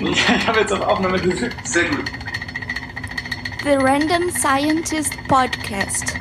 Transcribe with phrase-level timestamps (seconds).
[0.02, 1.66] Ich habe jetzt auf Aufnahme gedrückt.
[1.66, 2.10] Sehr gut.
[3.62, 6.14] The Random Scientist Podcast.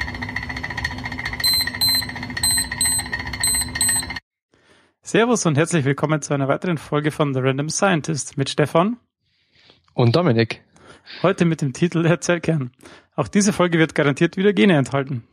[5.02, 8.98] Servus und herzlich willkommen zu einer weiteren Folge von The Random Scientist mit Stefan
[9.94, 10.62] und Dominik.
[11.24, 12.72] Heute mit dem Titel Der Zellkern.
[13.16, 15.24] Auch diese Folge wird garantiert wieder Gene enthalten.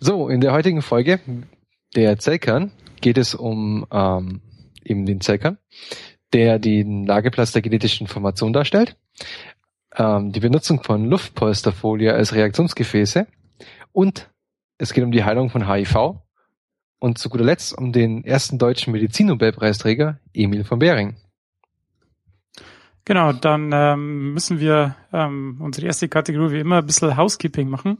[0.00, 1.18] So, in der heutigen Folge
[1.96, 4.42] der Zellkern geht es um ähm,
[4.84, 5.58] eben den Zellkern,
[6.32, 8.96] der den Lageplatz der genetischen Information darstellt,
[9.96, 13.26] ähm, die Benutzung von Luftpolsterfolie als Reaktionsgefäße
[13.92, 14.30] und
[14.78, 16.16] es geht um die Heilung von HIV
[16.98, 21.16] und zu guter Letzt um den ersten deutschen Medizinnobelpreisträger Emil von Behring.
[23.04, 27.98] Genau, dann ähm, müssen wir ähm, unsere erste Kategorie wie immer ein bisschen Housekeeping machen.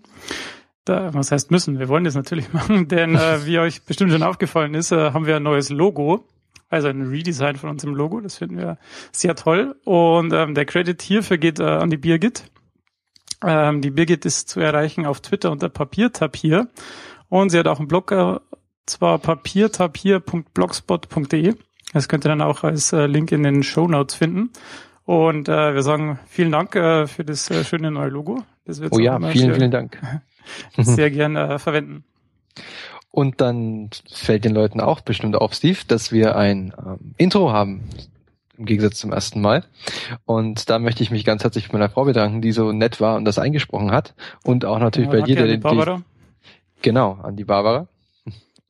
[0.85, 1.79] Da, was heißt müssen?
[1.79, 5.27] Wir wollen das natürlich machen, denn äh, wie euch bestimmt schon aufgefallen ist, äh, haben
[5.27, 6.25] wir ein neues Logo,
[6.73, 8.21] also ein Redesign von unserem Logo.
[8.21, 8.79] Das finden wir
[9.13, 9.77] sehr toll.
[9.85, 12.51] Und ähm, der Credit hierfür geht äh, an die Birgit.
[13.45, 16.69] Ähm, die Birgit ist zu erreichen auf Twitter unter Papiertapir
[17.29, 18.37] und sie hat auch einen Blog, äh,
[18.87, 21.55] zwar papiertapir.blogspot.de.
[21.93, 24.51] Das könnt ihr dann auch als äh, Link in den Show Notes finden.
[25.05, 28.45] Und äh, wir sagen vielen Dank äh, für das äh, schöne neue Logo.
[28.65, 30.01] Das wird oh ja, vielen, vielen Dank.
[30.79, 32.05] Sehr gerne äh, verwenden.
[33.13, 37.83] Und dann fällt den Leuten auch bestimmt auf, Steve, dass wir ein ähm, Intro haben,
[38.57, 39.65] im Gegensatz zum ersten Mal.
[40.25, 43.17] Und da möchte ich mich ganz herzlich bei meiner Frau bedanken, die so nett war
[43.17, 44.15] und das eingesprochen hat.
[44.45, 45.61] Und auch natürlich ja, bei dir, der den.
[45.61, 46.03] Barbara.
[46.81, 47.87] Genau, an die Barbara.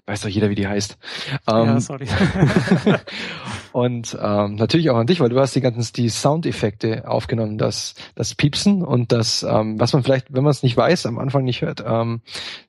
[0.05, 0.99] Weiß doch jeder, wie die heißt.
[1.47, 2.07] Ähm, ja, sorry.
[3.73, 7.95] und ähm, natürlich auch an dich, weil du hast die ganzen die Soundeffekte aufgenommen, das
[8.17, 11.45] das Piepsen und das, ähm, was man vielleicht, wenn man es nicht weiß, am Anfang
[11.45, 12.21] nicht hört, ähm,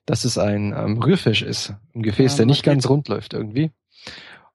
[0.06, 3.72] dass es ein ähm, Rührfisch ist, ein Gefäß, ja, der nicht ganz rund läuft irgendwie.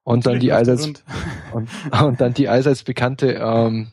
[0.02, 0.86] Und dann die allseits
[1.52, 1.68] und,
[2.02, 3.88] und dann die allseits bekannte ähm,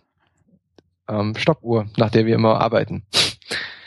[1.09, 3.03] ähm, Stoppuhr, nach der wir immer arbeiten.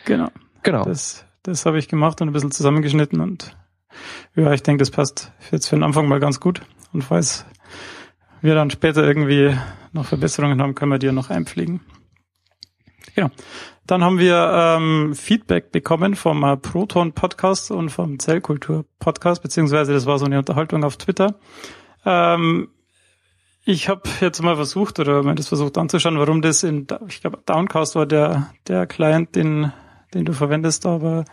[0.04, 0.28] Genau.
[0.62, 0.84] Genau.
[0.84, 3.56] Das, das habe ich gemacht und ein bisschen zusammengeschnitten und
[4.34, 6.62] ja, ich denke, das passt jetzt für den Anfang mal ganz gut.
[6.92, 7.44] Und falls
[8.40, 9.56] wir dann später irgendwie
[9.92, 11.80] noch Verbesserungen haben, können wir die ja noch einpflegen.
[13.14, 13.30] Genau.
[13.86, 19.92] Dann haben wir ähm, Feedback bekommen vom äh, Proton Podcast und vom Zellkultur Podcast, beziehungsweise
[19.92, 21.34] das war so eine Unterhaltung auf Twitter.
[22.05, 22.68] Ähm,
[23.64, 27.40] ich habe jetzt mal versucht oder mal das versucht anzuschauen, warum das in, ich glaube,
[27.44, 29.72] Downcast war der der Client, den
[30.14, 31.24] den du verwendest, aber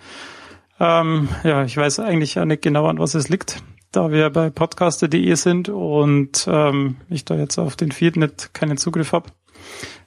[0.79, 4.49] ähm, ja, ich weiß eigentlich ja nicht genau, an was es liegt, da wir bei
[4.49, 9.31] podcaster.de sind und ähm, ich da jetzt auf den Feed nicht keinen Zugriff habe.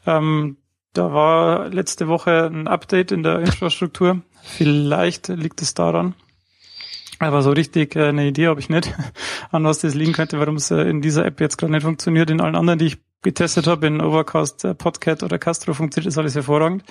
[0.06, 0.56] Ähm,
[0.92, 4.22] da war letzte Woche ein Update in der Infrastruktur.
[4.42, 6.14] Vielleicht liegt es daran.
[7.18, 8.94] Aber so richtig äh, eine Idee habe ich nicht,
[9.50, 12.30] an was das liegen könnte, warum es äh, in dieser App jetzt gerade nicht funktioniert.
[12.30, 16.18] In allen anderen, die ich getestet habe, in Overcast, äh, Podcat oder Castro funktioniert das
[16.18, 16.84] alles hervorragend.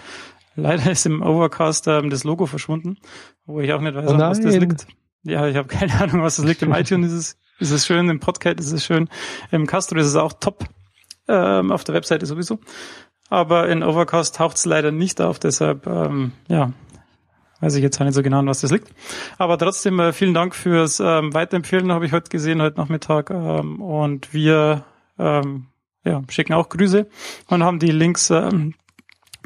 [0.56, 2.97] Leider ist im Overcast ähm, das Logo verschwunden,
[3.45, 4.88] wo ich auch nicht weiß, oh was das liegt.
[5.23, 6.62] Ja, ich habe keine Ahnung, was das liegt.
[6.62, 9.09] Im iTunes ist es, ist es schön, im Podcast ist es schön,
[9.51, 10.66] im Castro ist es auch top,
[11.28, 12.59] ähm, auf der Webseite sowieso.
[13.29, 16.73] Aber in Overcast taucht es leider nicht auf, deshalb, ähm, ja,
[17.61, 18.90] weiß ich jetzt nicht so genau, was das liegt.
[19.38, 23.29] Aber trotzdem äh, vielen Dank fürs ähm, Weiterempfehlen, habe ich heute gesehen, heute Nachmittag.
[23.29, 24.85] Ähm, und wir
[25.19, 25.67] ähm,
[26.04, 27.08] ja, schicken auch Grüße
[27.48, 28.76] und haben die Links ähm,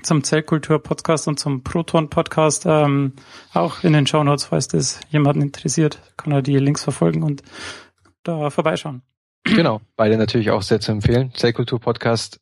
[0.01, 3.13] zum Zellkultur-Podcast und zum Proton-Podcast ähm,
[3.53, 7.43] auch in den Show Notes, falls das jemanden interessiert, kann er die Links verfolgen und
[8.23, 9.01] da vorbeischauen.
[9.43, 11.33] Genau, beide natürlich auch sehr zu empfehlen.
[11.33, 12.39] Zellkultur-Podcast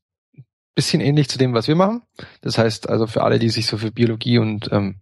[0.76, 2.04] bisschen ähnlich zu dem, was wir machen.
[2.42, 5.00] Das heißt also für alle, die sich so für Biologie und ähm,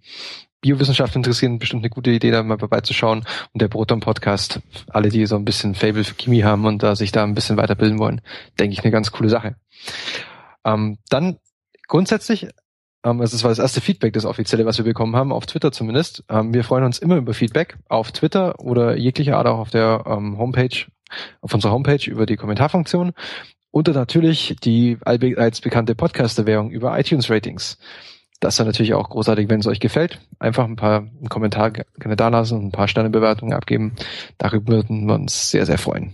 [0.62, 3.26] Biowissenschaft interessieren, bestimmt eine gute Idee, da mal vorbeizuschauen.
[3.54, 4.60] Und der Proton-Podcast,
[4.90, 7.58] alle, die so ein bisschen Fable für Chemie haben und da sich da ein bisschen
[7.58, 8.22] weiterbilden wollen,
[8.60, 9.56] denke ich, eine ganz coole Sache.
[10.66, 11.38] Ähm, dann
[11.88, 12.48] grundsätzlich,
[13.04, 16.24] ähm, das war das erste Feedback, das offizielle, was wir bekommen haben, auf Twitter zumindest.
[16.30, 20.04] Ähm, wir freuen uns immer über Feedback auf Twitter oder jeglicher Art auch auf der
[20.06, 20.86] ähm, Homepage,
[21.42, 23.14] auf unserer Homepage über die Kommentarfunktion.
[23.72, 27.78] Und natürlich die als bekannte Podcaster-Währung über iTunes-Ratings.
[28.40, 30.20] Das wäre natürlich auch großartig, wenn es euch gefällt.
[30.40, 33.94] Einfach ein paar einen Kommentar gerne da lassen und ein paar Sternebewertungen abgeben.
[34.38, 36.14] Darüber würden wir uns sehr, sehr freuen.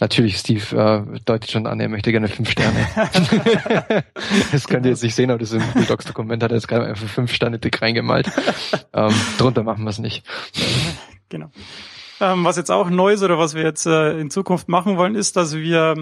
[0.00, 2.86] Natürlich, Steve äh, deutet schon an, er möchte gerne fünf Sterne.
[4.52, 6.66] das könnt ihr jetzt nicht sehen, aber das im Google Docs Dokument hat er jetzt
[6.66, 8.28] gerade einfach fünf Sterne dick reingemalt.
[8.92, 10.26] ähm, drunter machen wir es nicht.
[11.28, 11.50] Genau.
[12.20, 15.14] Ähm, was jetzt auch neu ist oder was wir jetzt äh, in Zukunft machen wollen,
[15.14, 15.94] ist, dass wir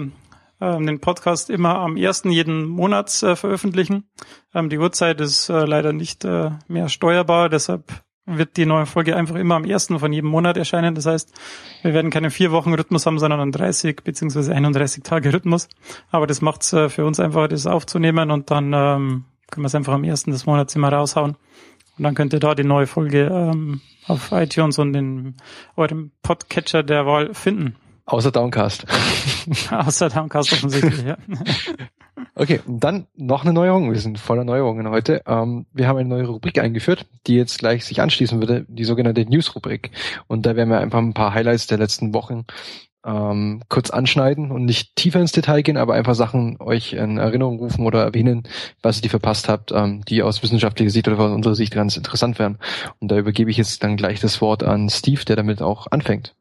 [0.61, 4.09] ähm, den Podcast immer am ersten jeden Monats äh, veröffentlichen.
[4.53, 9.15] Ähm, die Uhrzeit ist äh, leider nicht äh, mehr steuerbar, deshalb wird die neue Folge
[9.15, 10.95] einfach immer am ersten von jedem Monat erscheinen.
[10.95, 11.33] Das heißt,
[11.81, 15.67] wir werden keinen vier Wochen Rhythmus haben, sondern einen 30 beziehungsweise 31 Tage Rhythmus.
[16.09, 19.67] Aber das macht es äh, für uns einfach, das aufzunehmen und dann ähm, können wir
[19.67, 21.35] es einfach am ersten des Monats immer raushauen.
[21.97, 25.35] Und dann könnt ihr da die neue Folge ähm, auf iTunes und in
[25.75, 27.75] eurem Podcatcher der Wahl finden.
[28.05, 28.85] Außer Downcast.
[29.71, 31.17] Außer Downcast offensichtlich, ja.
[32.35, 33.93] Okay, und dann noch eine Neuerung.
[33.93, 35.21] Wir sind voller Neuerungen heute.
[35.27, 39.23] Ähm, wir haben eine neue Rubrik eingeführt, die jetzt gleich sich anschließen würde, die sogenannte
[39.23, 39.91] News-Rubrik.
[40.25, 42.45] Und da werden wir einfach ein paar Highlights der letzten Wochen
[43.05, 47.59] ähm, kurz anschneiden und nicht tiefer ins Detail gehen, aber einfach Sachen euch in Erinnerung
[47.59, 48.43] rufen oder erwähnen,
[48.81, 51.97] was ihr die verpasst habt, ähm, die aus wissenschaftlicher Sicht oder aus unserer Sicht ganz
[51.97, 52.57] interessant wären.
[52.99, 56.35] Und da übergebe ich jetzt dann gleich das Wort an Steve, der damit auch anfängt.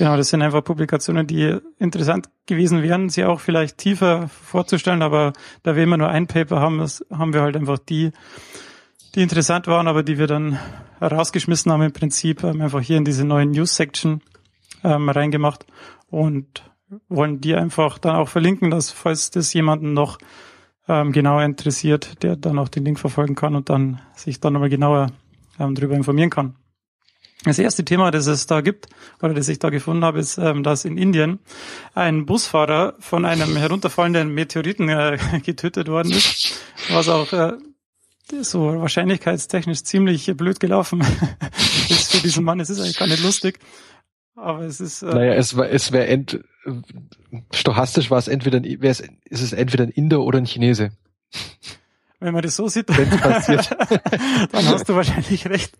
[0.00, 5.34] Genau, das sind einfach Publikationen, die interessant gewesen wären, sie auch vielleicht tiefer vorzustellen, aber
[5.62, 8.10] da wir immer nur ein Paper haben, das haben wir halt einfach die,
[9.14, 10.58] die interessant waren, aber die wir dann
[11.02, 14.22] rausgeschmissen haben im Prinzip, ähm, einfach hier in diese neuen News-Section
[14.84, 15.66] ähm, reingemacht
[16.08, 16.62] und
[17.10, 20.16] wollen die einfach dann auch verlinken, dass falls das jemanden noch
[20.88, 24.70] ähm, genauer interessiert, der dann auch den Link verfolgen kann und dann sich dann nochmal
[24.70, 25.08] genauer
[25.58, 26.54] ähm, darüber informieren kann.
[27.44, 28.88] Das erste Thema, das es da gibt,
[29.22, 31.38] oder das ich da gefunden habe, ist, ähm, dass in Indien
[31.94, 36.60] ein Busfahrer von einem herunterfallenden Meteoriten äh, getötet worden ist,
[36.90, 37.52] was auch äh,
[38.42, 41.00] so wahrscheinlichkeitstechnisch ziemlich blöd gelaufen
[41.88, 42.60] ist für diesen Mann.
[42.60, 43.58] Es ist eigentlich gar nicht lustig,
[44.36, 45.02] aber es ist.
[45.02, 46.40] Äh, naja, es war, es wäre ent,
[47.54, 50.90] stochastisch war es entweder, ein, ist es entweder ein Inder oder ein Chinese.
[52.18, 53.00] Wenn man das so sieht, dann
[54.52, 55.72] hast du wahrscheinlich recht.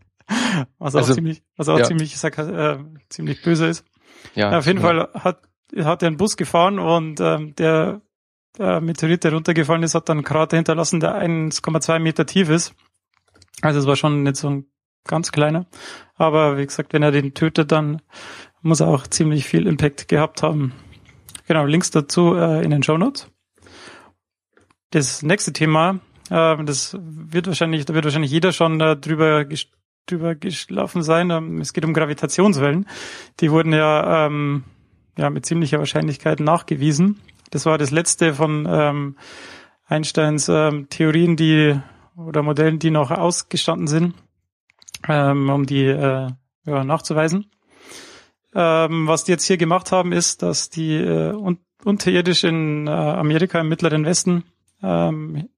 [0.78, 1.84] Was auch also, ziemlich, was auch ja.
[1.84, 2.78] ziemlich, äh,
[3.08, 3.84] ziemlich böse ist.
[4.34, 4.86] Ja, auf jeden ja.
[4.86, 5.42] Fall hat,
[5.76, 8.00] hat er einen Bus gefahren und ähm, der,
[8.58, 12.74] der Meteorit, der runtergefallen ist, hat dann einen Krater hinterlassen, der 1,2 Meter tief ist.
[13.62, 14.66] Also es war schon nicht so ein
[15.06, 15.66] ganz kleiner.
[16.14, 18.02] Aber wie gesagt, wenn er den tötet, dann
[18.62, 20.72] muss er auch ziemlich viel Impact gehabt haben.
[21.46, 23.28] Genau, Links dazu äh, in den Show Notes.
[24.90, 26.00] Das nächste Thema,
[26.30, 29.44] äh, das wird wahrscheinlich, da wird wahrscheinlich jeder schon äh, drüber
[30.06, 31.30] drüber gelaufen sein.
[31.30, 32.86] Ähm, es geht um Gravitationswellen.
[33.40, 34.64] Die wurden ja, ähm,
[35.18, 37.20] ja mit ziemlicher Wahrscheinlichkeit nachgewiesen.
[37.50, 39.16] Das war das letzte von ähm,
[39.86, 41.78] Einsteins ähm, Theorien, die
[42.16, 44.14] oder Modellen, die noch ausgestanden sind,
[45.08, 46.28] ähm, um die äh,
[46.64, 47.50] ja, nachzuweisen.
[48.54, 52.90] Ähm, was die jetzt hier gemacht haben, ist, dass die äh, un unterirdisch in äh,
[52.90, 54.44] Amerika im Mittleren Westen
[54.82, 55.48] ähm,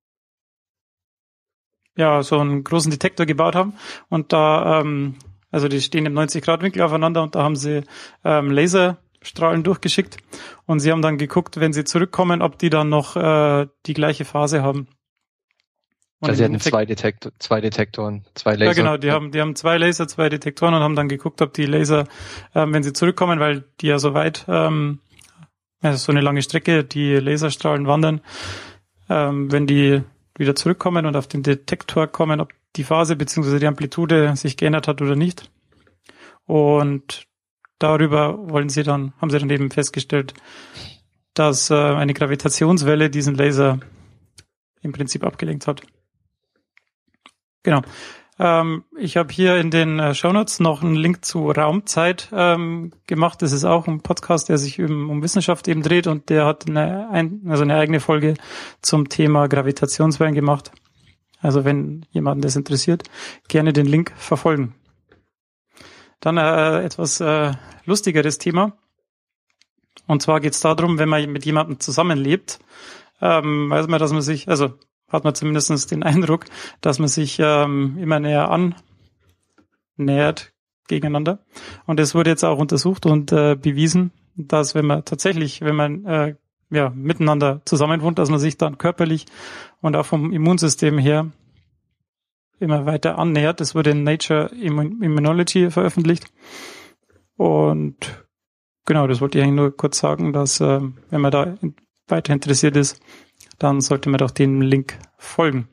[1.96, 3.74] ja so einen großen Detektor gebaut haben
[4.08, 5.16] und da ähm,
[5.52, 7.82] also die stehen im 90 Grad Winkel aufeinander und da haben sie
[8.24, 10.16] ähm, Laserstrahlen durchgeschickt
[10.66, 14.24] und sie haben dann geguckt, wenn sie zurückkommen, ob die dann noch äh, die gleiche
[14.24, 14.88] Phase haben.
[16.20, 18.64] Und also sie hatten zwei, Detektor, zwei Detektoren, zwei Laser.
[18.64, 21.52] Ja, genau, die haben, die haben zwei Laser, zwei Detektoren und haben dann geguckt, ob
[21.52, 22.06] die Laser,
[22.54, 25.00] ähm, wenn sie zurückkommen, weil die ja so weit, ähm,
[25.82, 28.20] also so eine lange Strecke, die Laserstrahlen wandern,
[29.10, 30.02] ähm, wenn die
[30.42, 33.58] wieder zurückkommen und auf den Detektor kommen, ob die Phase bzw.
[33.58, 35.50] die Amplitude sich geändert hat oder nicht.
[36.46, 37.26] Und
[37.78, 40.34] darüber wollen sie dann, haben sie dann eben festgestellt,
[41.34, 43.80] dass äh, eine Gravitationswelle diesen Laser
[44.82, 45.82] im Prinzip abgelenkt hat.
[47.62, 47.82] Genau.
[48.42, 53.40] Ähm, ich habe hier in den äh, Shownotes noch einen Link zu Raumzeit ähm, gemacht.
[53.40, 56.68] Das ist auch ein Podcast, der sich um, um Wissenschaft eben dreht und der hat
[56.68, 58.34] eine, ein, also eine eigene Folge
[58.80, 60.72] zum Thema Gravitationswellen gemacht.
[61.38, 63.04] Also wenn jemanden das interessiert,
[63.46, 64.75] gerne den Link verfolgen.
[66.18, 67.52] Dann äh, etwas äh,
[67.84, 68.76] lustigeres Thema.
[70.08, 72.58] Und zwar geht es darum, wenn man mit jemandem zusammenlebt,
[73.20, 74.75] ähm, weiß man, dass man sich, also
[75.12, 76.47] hat man zumindest den Eindruck,
[76.81, 78.50] dass man sich ähm, immer näher
[79.99, 80.52] annähert
[80.88, 81.45] gegeneinander.
[81.87, 86.04] Und es wurde jetzt auch untersucht und äh, bewiesen, dass wenn man tatsächlich, wenn man
[86.04, 86.35] äh,
[86.71, 89.26] ja, miteinander zusammenwohnt, dass man sich dann körperlich
[89.81, 91.31] und auch vom Immunsystem her
[92.59, 93.61] immer weiter annähert.
[93.61, 96.33] Das wurde in Nature Immunology veröffentlicht.
[97.37, 98.25] Und
[98.87, 101.59] genau, das wollte ich eigentlich nur kurz sagen, dass äh, wenn man da
[102.09, 103.00] weiter interessiert ist,
[103.62, 105.69] dann sollte man doch dem Link folgen.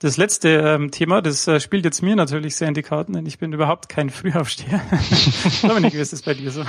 [0.00, 3.24] Das letzte ähm, Thema, das äh, spielt jetzt mir natürlich sehr in die Karten, denn
[3.24, 4.82] ich bin überhaupt kein Frühaufsteher.
[5.62, 6.64] Dominik, wie ist das bei dir so?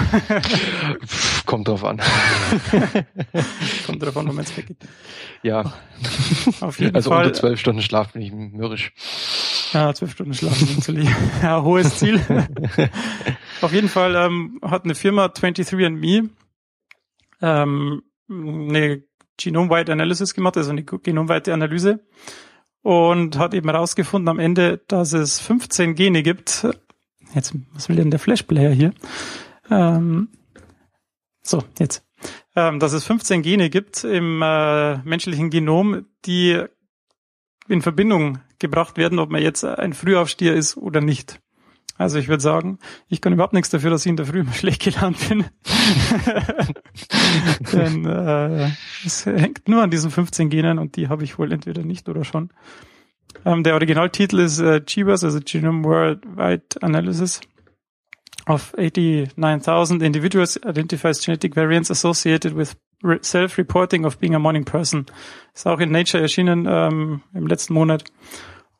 [1.47, 1.99] Kommt drauf an.
[3.87, 4.77] Kommt drauf an, wenn man ins Bett geht.
[5.41, 5.73] Ja.
[6.61, 7.25] Auf jeden also Fall.
[7.25, 8.93] unter zwölf Stunden Schlaf bin ich mürrisch.
[9.73, 11.09] Ja, zwölf Stunden Schlaf sind natürlich
[11.41, 12.21] ja, hohes Ziel.
[13.61, 16.29] Auf jeden Fall ähm, hat eine Firma 23andMe
[17.41, 19.03] ähm, eine
[19.37, 22.05] Genome-Wide Analysis gemacht, also eine genomweite Analyse
[22.83, 26.67] und hat eben herausgefunden am Ende, dass es 15 Gene gibt.
[27.33, 28.93] Jetzt, was will denn der Flashplayer hier?
[29.71, 30.29] Ähm,
[31.41, 32.05] so, jetzt.
[32.55, 36.63] Ähm, dass es 15 Gene gibt im äh, menschlichen Genom, die
[37.67, 41.39] in Verbindung gebracht werden, ob man jetzt ein Frühaufsteher ist oder nicht.
[41.97, 44.53] Also ich würde sagen, ich kann überhaupt nichts dafür, dass ich in der Früh immer
[44.53, 45.45] schlecht gelernt bin.
[47.71, 48.69] Denn äh,
[49.05, 52.23] es hängt nur an diesen 15 Genen und die habe ich wohl entweder nicht oder
[52.23, 52.49] schon.
[53.45, 57.41] Ähm, der Originaltitel ist äh, GWAS, also Genome Worldwide Analysis
[58.47, 62.75] of 89,000 individuals identifies genetic variants associated with
[63.21, 65.05] self-reporting of being a morning person.
[65.53, 68.05] Ist auch in Nature erschienen ähm, im letzten Monat.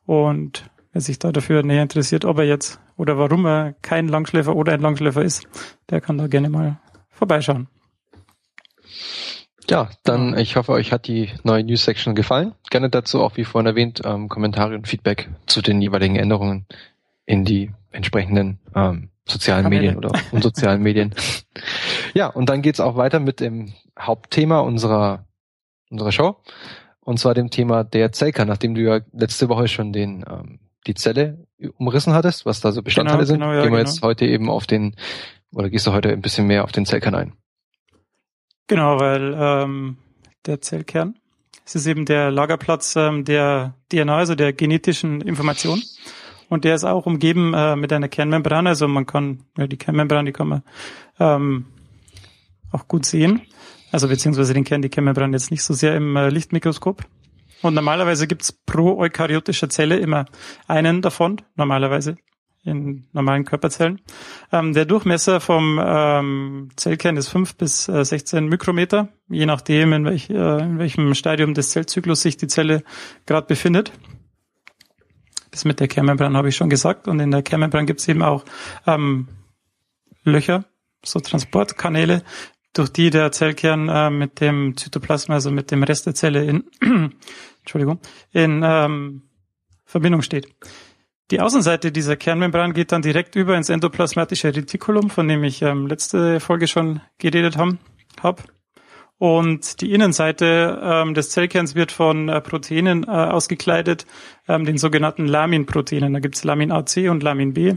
[0.06, 0.64] Und
[0.94, 4.72] wer sich da dafür näher interessiert, ob er jetzt oder warum er kein Langschläfer oder
[4.72, 5.46] ein Langschläfer ist,
[5.90, 6.78] der kann da gerne mal
[7.10, 7.68] vorbeischauen.
[9.68, 12.54] Ja, dann ich hoffe, euch hat die neue News Section gefallen.
[12.70, 16.66] Gerne dazu auch, wie vorhin erwähnt, ähm, Kommentare und Feedback zu den jeweiligen Änderungen
[17.26, 19.82] in die entsprechenden ähm, sozialen Kanäle.
[19.82, 21.14] Medien oder unsozialen Medien.
[22.16, 25.24] Ja, und dann geht's auch weiter mit dem Hauptthema unserer
[25.90, 26.36] unserer Show.
[27.00, 30.94] Und zwar dem Thema der Zellkern, nachdem du ja letzte Woche schon den ähm, die
[30.94, 31.46] Zelle
[31.78, 33.90] umrissen hattest, was da so Bestandteile genau, sind, genau, ja, gehen wir genau.
[33.90, 34.94] jetzt heute eben auf den,
[35.52, 37.32] oder gehst du heute ein bisschen mehr auf den Zellkern ein?
[38.66, 39.98] Genau, weil ähm,
[40.46, 41.18] der Zellkern,
[41.64, 45.82] es ist eben der Lagerplatz ähm, der DNA, also der genetischen Information.
[46.48, 50.26] Und der ist auch umgeben äh, mit einer Kernmembran, also man kann, ja, die Kernmembran,
[50.26, 50.62] die kann man
[51.18, 51.66] ähm,
[52.70, 53.42] auch gut sehen.
[53.92, 57.04] Also beziehungsweise den Kern, die Kernmembran jetzt nicht so sehr im äh, Lichtmikroskop.
[57.62, 60.26] Und normalerweise gibt's pro eukaryotischer Zelle immer
[60.66, 62.16] einen davon, normalerweise
[62.64, 64.00] in normalen Körperzellen.
[64.50, 70.04] Ähm, der Durchmesser vom ähm, Zellkern ist fünf bis äh, 16 Mikrometer, je nachdem, in,
[70.06, 72.82] welch, äh, in welchem Stadium des Zellzyklus sich die Zelle
[73.26, 73.92] gerade befindet.
[75.50, 77.06] Das mit der Kernmembran habe ich schon gesagt.
[77.06, 78.44] Und in der Kernmembran gibt's eben auch
[78.86, 79.28] ähm,
[80.24, 80.64] Löcher,
[81.04, 82.22] so Transportkanäle,
[82.74, 86.64] durch die der Zellkern äh, mit dem Zytoplasma, also mit dem Rest der Zelle in
[87.60, 88.00] Entschuldigung,
[88.32, 89.22] in ähm,
[89.84, 90.48] Verbindung steht.
[91.30, 95.86] Die Außenseite dieser Kernmembran geht dann direkt über ins endoplasmatische Retikulum, von dem ich ähm,
[95.86, 97.78] letzte Folge schon geredet habe.
[98.22, 98.44] Hab.
[99.16, 104.06] Und die Innenseite ähm, des Zellkerns wird von äh, Proteinen äh, ausgekleidet,
[104.48, 106.12] ähm, den sogenannten Laminproteinen.
[106.12, 107.74] Da gibt's Lamin AC und Lamin B.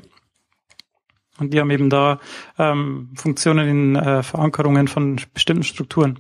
[1.40, 2.20] Und die haben eben da
[2.58, 6.20] ähm, Funktionen in äh, Verankerungen von bestimmten Strukturen.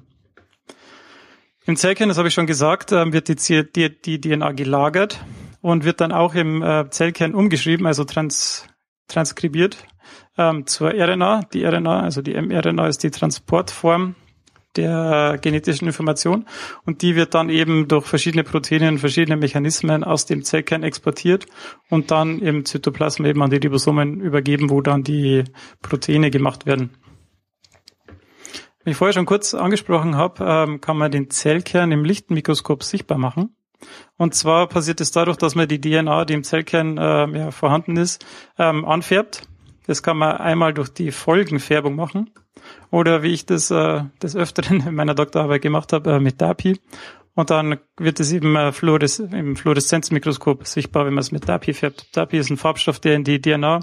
[1.65, 5.19] Im Zellkern, das habe ich schon gesagt, ähm, wird die, die, die DNA gelagert
[5.61, 8.67] und wird dann auch im äh, Zellkern umgeschrieben, also trans,
[9.07, 9.85] transkribiert
[10.37, 11.41] ähm, zur RNA.
[11.53, 14.15] Die RNA, also die mRNA ist die Transportform
[14.77, 16.45] der genetischen Information
[16.85, 21.45] und die wird dann eben durch verschiedene Proteine und verschiedene Mechanismen aus dem Zellkern exportiert
[21.89, 25.43] und dann im Zytoplasma eben an die Ribosomen übergeben, wo dann die
[25.81, 26.91] Proteine gemacht werden.
[28.83, 33.17] Wie ich vorher schon kurz angesprochen habe, ähm, kann man den Zellkern im Lichtmikroskop sichtbar
[33.17, 33.53] machen.
[34.17, 37.97] Und zwar passiert es dadurch, dass man die DNA, die im Zellkern äh, ja, vorhanden
[37.97, 38.25] ist,
[38.57, 39.47] ähm, anfärbt.
[39.87, 42.29] Das kann man einmal durch die Folgenfärbung machen
[42.91, 46.79] oder wie ich das äh, des Öfteren in meiner Doktorarbeit gemacht habe, äh, mit DAPI.
[47.33, 51.73] Und dann wird es eben äh, Fluores im Fluoreszenzmikroskop sichtbar, wenn man es mit DAPI
[51.73, 52.15] färbt.
[52.15, 53.79] DAPI ist ein Farbstoff, der in die DNA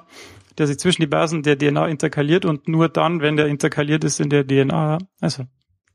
[0.59, 4.21] der sich zwischen die Basen der DNA interkaliert und nur dann, wenn der interkaliert ist
[4.21, 5.45] in der DNA, also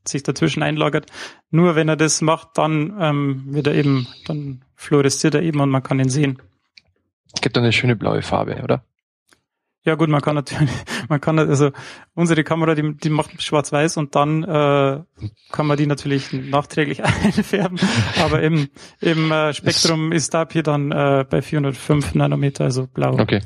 [0.06, 1.06] sich dazwischen einlagert,
[1.50, 5.70] nur wenn er das macht, dann ähm, wird er eben, dann fluoresziert er eben und
[5.70, 6.40] man kann ihn sehen.
[7.40, 8.84] Gibt eine schöne blaue Farbe, oder?
[9.82, 10.70] Ja gut, man kann natürlich,
[11.08, 11.70] man kann also
[12.14, 15.00] unsere Kamera, die, die macht schwarz-weiß und dann äh,
[15.52, 17.78] kann man die natürlich nachträglich einfärben.
[18.22, 18.68] Aber im,
[19.00, 23.18] im äh, Spektrum ist da hier dann äh, bei 405 Nanometer, also blau.
[23.18, 23.40] Okay.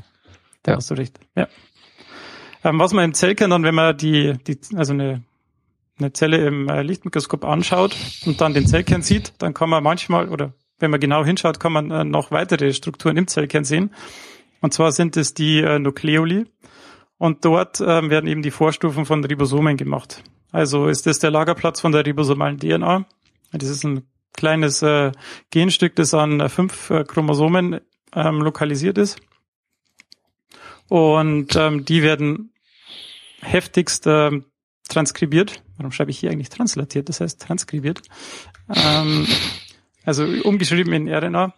[0.63, 0.77] Da ja.
[0.79, 1.21] hast du recht.
[1.37, 1.47] Ja.
[2.65, 5.23] Ähm, was man im Zellkern dann, wenn man die, die also eine,
[5.99, 7.95] eine Zelle im äh, Lichtmikroskop anschaut
[8.27, 11.73] und dann den Zellkern sieht, dann kann man manchmal oder wenn man genau hinschaut, kann
[11.73, 13.95] man äh, noch weitere Strukturen im Zellkern sehen.
[14.65, 16.47] Und zwar sind es die äh, Nukleoli.
[17.19, 20.25] Und dort äh, werden eben die Vorstufen von Ribosomen gemacht.
[20.53, 23.05] Also ist das der Lagerplatz von der ribosomalen DNA.
[23.53, 25.13] Das ist ein kleines äh,
[25.51, 27.83] Genstück, das an äh, fünf äh, Chromosomen
[28.15, 29.21] ähm, lokalisiert ist.
[30.89, 32.51] Und ähm, die werden
[33.43, 34.47] heftigst ähm,
[34.89, 35.63] transkribiert.
[35.77, 37.11] Warum schreibe ich hier eigentlich translatiert?
[37.11, 38.01] Das heißt transkribiert.
[38.75, 39.27] Ähm,
[40.07, 41.53] also umgeschrieben in RNA.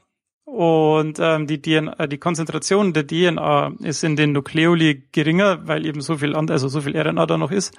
[0.46, 6.00] Und ähm, die, DNA, die Konzentration der DNA ist in den Nukleoli geringer, weil eben
[6.00, 7.76] so viel, also so viel RNA da noch ist,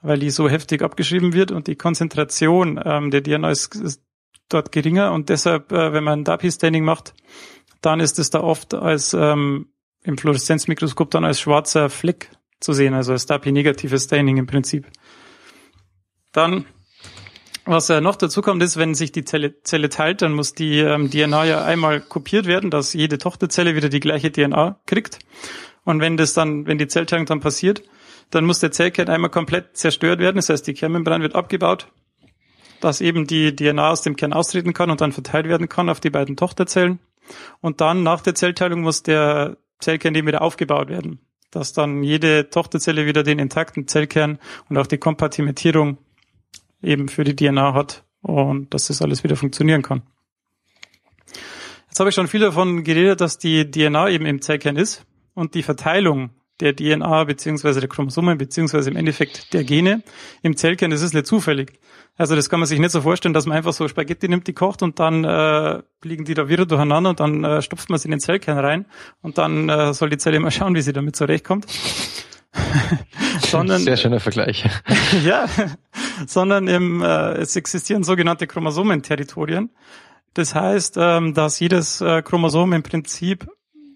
[0.00, 1.50] weil die so heftig abgeschrieben wird.
[1.50, 4.00] Und die Konzentration ähm, der DNA ist, ist
[4.48, 7.14] dort geringer und deshalb, äh, wenn man DAPI-Staining macht,
[7.80, 9.66] dann ist es da oft als ähm,
[10.04, 14.86] im Fluoreszenzmikroskop dann als schwarzer Fleck zu sehen, also als DAPI-negatives Staining im Prinzip.
[16.32, 16.64] Dann,
[17.70, 20.78] was ja noch dazu kommt, ist, wenn sich die Zelle, Zelle teilt, dann muss die
[20.78, 25.18] ähm, DNA ja einmal kopiert werden, dass jede Tochterzelle wieder die gleiche DNA kriegt.
[25.84, 27.82] Und wenn das dann, wenn die Zellteilung dann passiert,
[28.30, 30.36] dann muss der Zellkern einmal komplett zerstört werden.
[30.36, 31.88] Das heißt, die Kernmembran wird abgebaut,
[32.80, 36.00] dass eben die DNA aus dem Kern austreten kann und dann verteilt werden kann auf
[36.00, 36.98] die beiden Tochterzellen.
[37.60, 41.20] Und dann nach der Zellteilung muss der Zellkern eben wieder aufgebaut werden,
[41.50, 45.98] dass dann jede Tochterzelle wieder den intakten Zellkern und auch die Kompartimentierung
[46.82, 50.02] eben für die DNA hat und dass das alles wieder funktionieren kann.
[51.88, 55.54] Jetzt habe ich schon viel davon geredet, dass die DNA eben im Zellkern ist und
[55.54, 56.30] die Verteilung
[56.60, 60.02] der DNA beziehungsweise der Chromosomen beziehungsweise im Endeffekt der Gene
[60.42, 61.78] im Zellkern, das ist nicht zufällig.
[62.16, 64.52] Also das kann man sich nicht so vorstellen, dass man einfach so Spaghetti nimmt, die
[64.52, 68.06] kocht und dann äh, liegen die da wieder durcheinander und dann äh, stopft man sie
[68.06, 68.86] in den Zellkern rein
[69.22, 71.66] und dann äh, soll die Zelle mal schauen, wie sie damit zurechtkommt.
[73.40, 74.64] sondern sehr schöner Vergleich.
[75.24, 75.46] ja,
[76.26, 79.70] sondern im, äh, es existieren sogenannte Chromosomenterritorien.
[80.34, 83.48] Das heißt, ähm, dass jedes äh, Chromosom im Prinzip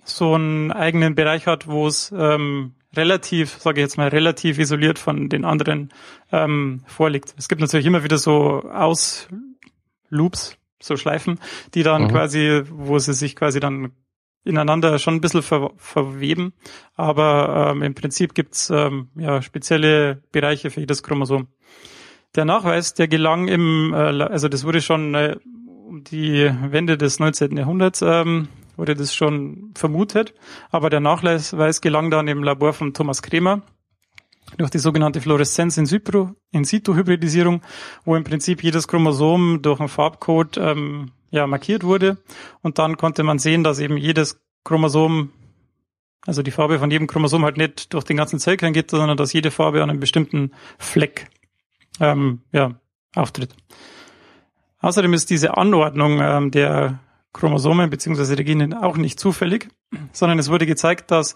[0.04, 4.98] so einen eigenen Bereich hat, wo es ähm, relativ, sage ich jetzt mal, relativ isoliert
[4.98, 5.92] von den anderen
[6.30, 7.34] ähm, vorliegt.
[7.38, 11.38] Es gibt natürlich immer wieder so Ausloops, so Schleifen,
[11.74, 12.08] die dann mhm.
[12.08, 13.92] quasi, wo sie sich quasi dann
[14.44, 16.52] ineinander schon ein bisschen ver verweben,
[16.94, 21.48] aber ähm, im Prinzip gibt's ähm, ja spezielle Bereiche für jedes Chromosom.
[22.34, 25.36] Der Nachweis, der gelang im, äh, also das wurde schon äh,
[25.86, 27.56] um die Wende des 19.
[27.56, 30.34] Jahrhunderts ähm, wurde das schon vermutet,
[30.70, 33.62] aber der Nachweis gelang dann im Labor von Thomas Kremer
[34.58, 37.62] durch die sogenannte Fluoreszenz in, situ Hybridisierung,
[38.04, 42.18] wo im Prinzip jedes Chromosom durch einen Farbcode ähm, ja, markiert wurde
[42.60, 45.32] und dann konnte man sehen, dass eben jedes Chromosom
[46.24, 49.32] also die Farbe von jedem Chromosom halt nicht durch den ganzen Zellkern geht, sondern dass
[49.32, 51.28] jede Farbe an einem bestimmten Fleck
[51.98, 52.80] ähm, ja,
[53.16, 53.56] auftritt.
[54.78, 57.00] Außerdem ist diese Anordnung ähm, der
[57.32, 58.36] Chromosomen bzw.
[58.36, 59.68] der Gene auch nicht zufällig,
[60.12, 61.34] sondern es wurde gezeigt, dass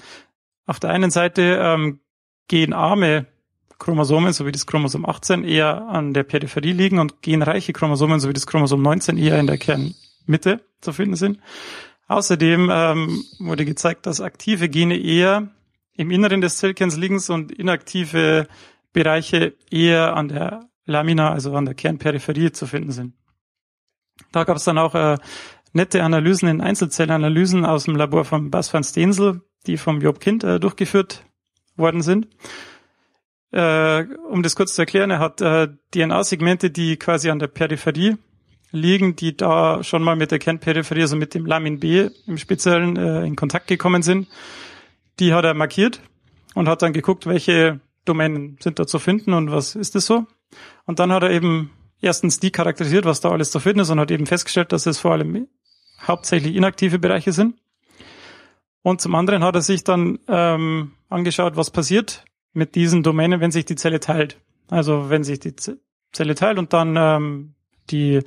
[0.67, 2.01] auf der einen Seite ähm,
[2.49, 3.27] genarme
[3.79, 8.29] Chromosomen, so wie das Chromosom 18, eher an der Peripherie liegen und genreiche Chromosomen, so
[8.29, 11.41] wie das Chromosom 19, eher in der Kernmitte zu finden sind.
[12.09, 15.51] Außerdem ähm, wurde gezeigt, dass aktive Gene eher
[15.95, 18.47] im Inneren des Zellkerns liegen und inaktive
[18.93, 23.15] Bereiche eher an der Lamina, also an der Kernperipherie zu finden sind.
[24.33, 25.19] Da gab es dann auch äh,
[25.73, 30.45] nette Analysen in Einzelzellanalysen aus dem Labor von Bas van Steensel, die vom Job Kind
[30.45, 31.25] äh, durchgeführt
[31.77, 32.29] worden sind.
[33.57, 38.19] Äh, um das kurz zu erklären, er hat äh, DNA-Segmente, die quasi an der Peripherie
[38.71, 42.99] liegen, die da schon mal mit der Kernperipherie, also mit dem Lamin B im Speziellen
[42.99, 44.29] äh, in Kontakt gekommen sind.
[45.21, 46.03] Die hat er markiert
[46.55, 50.27] und hat dann geguckt, welche Domänen sind da zu finden und was ist es so.
[50.85, 51.71] Und dann hat er eben
[52.03, 54.99] erstens die charakterisiert, was da alles zu finden ist und hat eben festgestellt, dass es
[54.99, 55.49] vor allem
[56.07, 57.57] hauptsächlich inaktive Bereiche sind.
[58.83, 62.23] Und zum anderen hat er sich dann ähm, angeschaut, was passiert
[62.57, 64.39] mit diesen Domänen, wenn sich die Zelle teilt.
[64.69, 65.55] Also wenn sich die
[66.13, 67.55] Zelle teilt und dann ähm,
[67.91, 68.21] die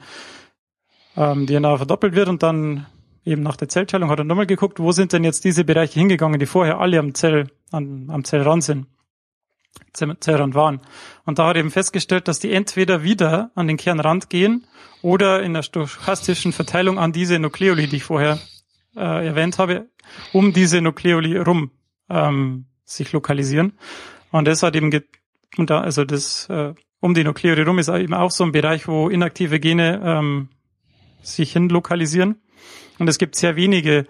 [1.17, 2.85] ähm, DNA verdoppelt wird und dann
[3.25, 6.39] eben nach der Zellteilung hat er nochmal geguckt, wo sind denn jetzt diese Bereiche hingegangen,
[6.39, 8.87] die vorher alle am Zell, an, am Zellrand sind.
[9.93, 10.81] Zellrand waren.
[11.25, 14.65] Und da hat er eben festgestellt, dass die entweder wieder an den Kernrand gehen
[15.01, 18.39] oder in der stochastischen Verteilung an diese Nukleoli, die ich vorher
[18.95, 19.89] äh, erwähnt habe,
[20.33, 21.71] um diese Nukleoli rum
[22.09, 23.73] ähm, sich lokalisieren.
[24.31, 24.91] Und das hat eben,
[25.57, 28.87] und da, also das äh, um die Nukleoli rum ist eben auch so ein Bereich,
[28.87, 30.49] wo inaktive Gene ähm,
[31.21, 32.41] sich hin lokalisieren.
[32.97, 34.05] Und es gibt sehr wenige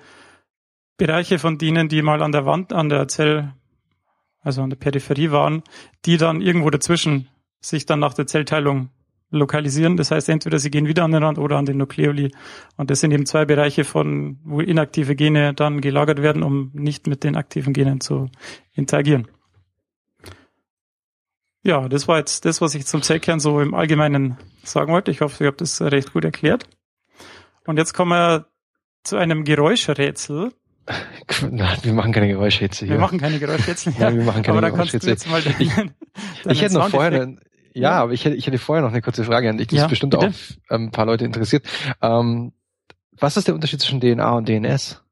[0.98, 3.54] Bereiche von denen, die mal an der Wand, an der Zell,
[4.42, 5.64] also an der Peripherie waren,
[6.06, 7.30] die dann irgendwo dazwischen
[7.62, 8.90] sich dann nach der Zellteilung
[9.32, 9.96] lokalisieren.
[9.96, 12.32] Das heißt, entweder sie gehen wieder an den Rand oder an den Nukleoli.
[12.78, 17.06] Und das sind eben zwei Bereiche von, wo inaktive Gene dann gelagert werden, um nicht
[17.06, 18.30] mit den aktiven Genen zu
[18.74, 19.28] interagieren.
[21.70, 25.12] Ja, das war jetzt das, was ich zum Zellkern so im Allgemeinen sagen wollte.
[25.12, 26.68] Ich hoffe, ich habe das recht gut erklärt.
[27.68, 28.48] Und jetzt kommen wir
[29.04, 30.52] zu einem Geräuschrätsel.
[31.52, 32.96] Nein, wir machen keine Geräuschrätsel hier.
[32.96, 33.94] Wir machen keine Geräuschrätsel.
[34.00, 35.16] Ja, wir machen keine Aber Geräuschrätsel.
[35.60, 35.70] ich,
[36.48, 37.38] ich hätte noch vorher, eine,
[37.76, 39.84] ja, aber ich hätte, ich hätte vorher noch eine kurze Frage an dich, die ja,
[39.84, 40.30] ist bestimmt bitte?
[40.30, 41.68] auch ähm, ein paar Leute interessiert.
[42.02, 42.52] Ähm,
[43.12, 45.04] was ist der Unterschied zwischen DNA und DNS?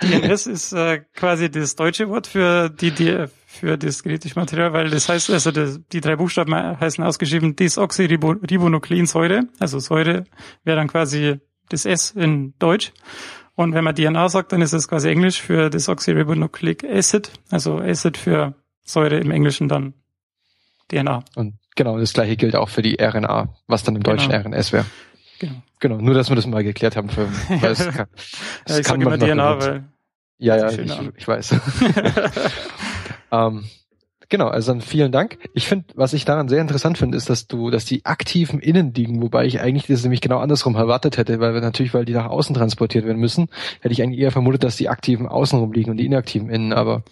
[0.00, 4.90] DNS ist äh, quasi das deutsche Wort für die, die für das genetische Material, weil
[4.90, 10.24] das heißt, also das, die drei Buchstaben heißen ausgeschrieben Desoxyribonukleinsäure, also Säure
[10.64, 12.92] wäre dann quasi das S in Deutsch.
[13.56, 18.16] Und wenn man DNA sagt, dann ist es quasi Englisch für Desoxyribonucleic Acid, also Acid
[18.18, 19.94] für Säure im Englischen dann
[20.88, 21.24] DNA.
[21.34, 24.16] Und genau, das gleiche gilt auch für die RNA, was dann im genau.
[24.16, 24.84] Deutschen RNS wäre.
[25.38, 25.62] Genau.
[25.80, 27.08] Genau, nur dass wir das mal geklärt haben.
[27.08, 28.06] Für, weil es kann,
[28.68, 29.84] ja, ich sage immer DNA, weil
[30.38, 31.54] ja, ja, ich, ich, weiß.
[33.32, 33.64] ähm,
[34.28, 35.38] genau, also dann vielen Dank.
[35.54, 38.92] Ich finde, was ich daran sehr interessant finde, ist, dass du, dass die aktiven innen
[38.92, 42.12] liegen, wobei ich eigentlich das nämlich genau andersrum erwartet hätte, weil wir natürlich, weil die
[42.12, 43.48] nach außen transportiert werden müssen,
[43.80, 47.02] hätte ich eigentlich eher vermutet, dass die aktiven außenrum liegen und die inaktiven innen, aber.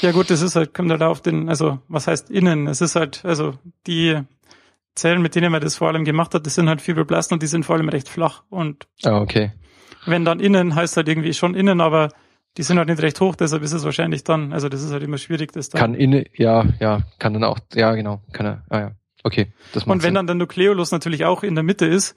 [0.00, 2.66] Ja gut, das ist halt, kommt halt auf den, also was heißt innen?
[2.66, 3.54] Es ist halt, also
[3.86, 4.18] die
[4.94, 7.46] Zellen, mit denen man das vor allem gemacht hat, das sind halt Fibroblasten und die
[7.46, 8.42] sind vor allem recht flach.
[8.50, 9.52] Und ah, okay.
[10.06, 12.10] wenn dann innen, heißt halt irgendwie schon innen, aber
[12.58, 15.02] die sind halt nicht recht hoch, deshalb ist es wahrscheinlich dann, also das ist halt
[15.02, 15.80] immer schwierig, das dann.
[15.80, 18.90] Kann innen, ja, ja, kann dann auch, ja, genau, kann er, ah ja,
[19.24, 19.52] okay.
[19.72, 20.14] Das macht und wenn Sinn.
[20.14, 22.14] dann der Nukleolus natürlich auch in der Mitte ist,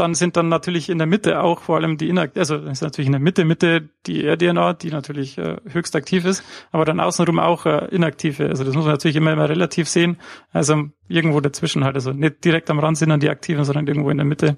[0.00, 3.06] dann sind dann natürlich in der Mitte auch vor allem die inakt also ist natürlich
[3.06, 7.38] in der Mitte Mitte die rDNA, die natürlich äh, höchst aktiv ist, aber dann außenrum
[7.38, 8.48] auch äh, inaktive.
[8.48, 10.18] Also das muss man natürlich immer immer relativ sehen.
[10.52, 14.10] Also irgendwo dazwischen halt, also nicht direkt am Rand sind dann die aktiven, sondern irgendwo
[14.10, 14.56] in der Mitte.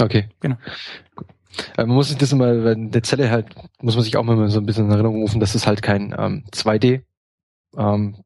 [0.00, 0.28] Okay.
[0.40, 0.56] Genau.
[1.76, 3.46] Äh, man muss sich das immer, wenn der Zelle halt,
[3.80, 6.14] muss man sich auch mal so ein bisschen in Erinnerung rufen, dass es halt kein
[6.16, 7.02] ähm, 2D
[7.76, 8.16] ähm,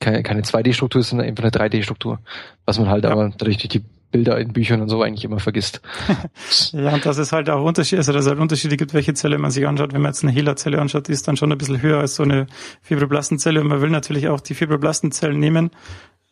[0.00, 2.18] keine, keine 2D-Struktur ist, sondern einfach eine 3D-Struktur.
[2.64, 3.10] Was man halt ja.
[3.10, 5.80] aber dadurch durch die Bilder in Büchern und so eigentlich immer vergisst.
[6.72, 9.38] ja, und das ist halt auch Unterschied, also dass es halt Unterschiede gibt, welche Zelle
[9.38, 9.92] man sich anschaut.
[9.92, 12.22] Wenn man jetzt eine HeLa-Zelle anschaut, die ist dann schon ein bisschen höher als so
[12.22, 12.46] eine
[12.82, 15.70] Fibroblastenzelle und man will natürlich auch die Fibroblastenzellen nehmen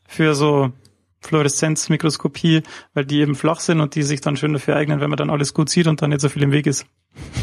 [0.06, 0.72] für so
[1.20, 2.62] Fluoreszenzmikroskopie,
[2.94, 5.30] weil die eben flach sind und die sich dann schön dafür eignen, wenn man dann
[5.30, 6.86] alles gut sieht und dann nicht so viel im Weg ist.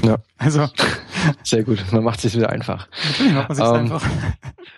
[0.03, 0.17] Ja.
[0.37, 0.67] Also.
[1.43, 1.83] Sehr gut.
[1.91, 2.87] Man macht es wieder einfach.
[3.09, 4.05] Natürlich macht man sich ähm, einfach.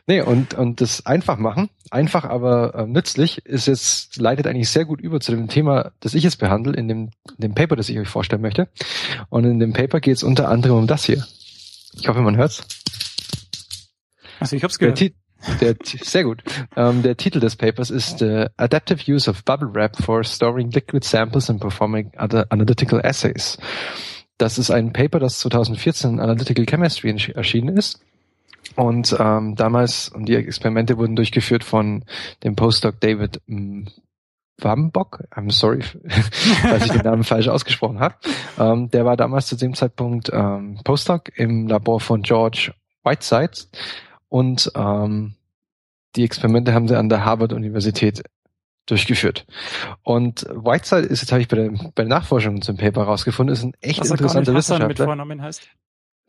[0.10, 4.86] Nee, und, und das einfach machen, einfach aber äh, nützlich, ist jetzt, leitet eigentlich sehr
[4.86, 7.90] gut über zu dem Thema, das ich jetzt behandle, in dem, in dem Paper, das
[7.90, 8.70] ich euch vorstellen möchte.
[9.28, 11.26] Und in dem Paper geht es unter anderem um das hier.
[11.94, 12.64] Ich hoffe, man hört's.
[14.40, 15.00] Also ich hab's gehört.
[15.02, 15.12] Der,
[15.62, 16.44] der, sehr gut.
[16.76, 21.06] Ähm, der Titel des Papers ist uh, Adaptive Use of Bubble Wrap for Storing Liquid
[21.06, 23.58] Samples and Performing other Analytical Assays.
[24.38, 28.00] Das ist ein Paper, das 2014 in Analytical Chemistry erschienen ist.
[28.76, 32.04] Und ähm, damals, und die Experimente wurden durchgeführt von
[32.44, 33.42] dem Postdoc David
[34.60, 35.82] Wambock, I'm sorry,
[36.62, 38.16] falls ich den Namen falsch ausgesprochen habe.
[38.60, 42.74] Ähm, der war damals zu dem Zeitpunkt ähm, Postdoc im Labor von George
[43.04, 43.68] Whiteside
[44.30, 45.36] und ähm,
[46.16, 48.24] die Experimente haben sie an der Harvard-Universität
[48.88, 49.46] durchgeführt.
[50.04, 53.64] Und Whiteside ist, jetzt habe ich bei der, bei der Nachforschung zum Paper rausgefunden, ist
[53.64, 54.88] ein echt Was interessanter Wissenschaftler.
[54.88, 55.70] mit Vornamen heißt.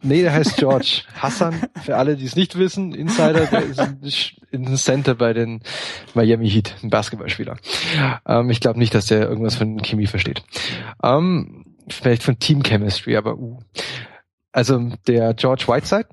[0.01, 1.03] Nee, der heißt George.
[1.15, 3.81] Hassan, für alle, die es nicht wissen, Insider, der ist
[4.53, 5.61] ein Center bei den
[6.15, 7.57] Miami Heat, ein Basketballspieler.
[8.25, 10.43] Ähm, ich glaube nicht, dass der irgendwas von Chemie versteht.
[11.03, 13.59] Ähm, vielleicht von Team Chemistry, aber uh.
[14.53, 16.09] Also der George Whiteside,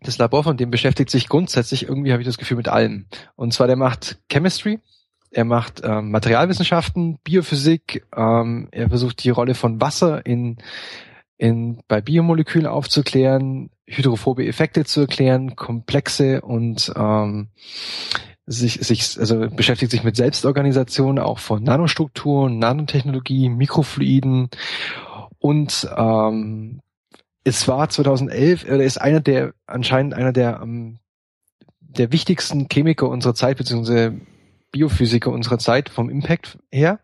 [0.00, 3.06] das Labor von dem beschäftigt sich grundsätzlich irgendwie, habe ich das Gefühl, mit allem.
[3.36, 4.80] Und zwar der macht Chemistry,
[5.30, 10.58] er macht ähm, Materialwissenschaften, Biophysik, ähm, er versucht die Rolle von Wasser in,
[11.36, 17.48] in, bei Biomolekülen aufzuklären, hydrophobe Effekte zu erklären, komplexe und ähm,
[18.46, 24.50] sich, sich, also beschäftigt sich mit Selbstorganisation auch von Nanostrukturen, Nanotechnologie, Mikrofluiden
[25.38, 26.80] und ähm,
[27.44, 30.98] es war 2011, er ist einer der, anscheinend einer der, um,
[31.80, 34.20] der wichtigsten Chemiker unserer Zeit, beziehungsweise
[34.76, 37.00] Biophysiker unserer Zeit vom Impact her.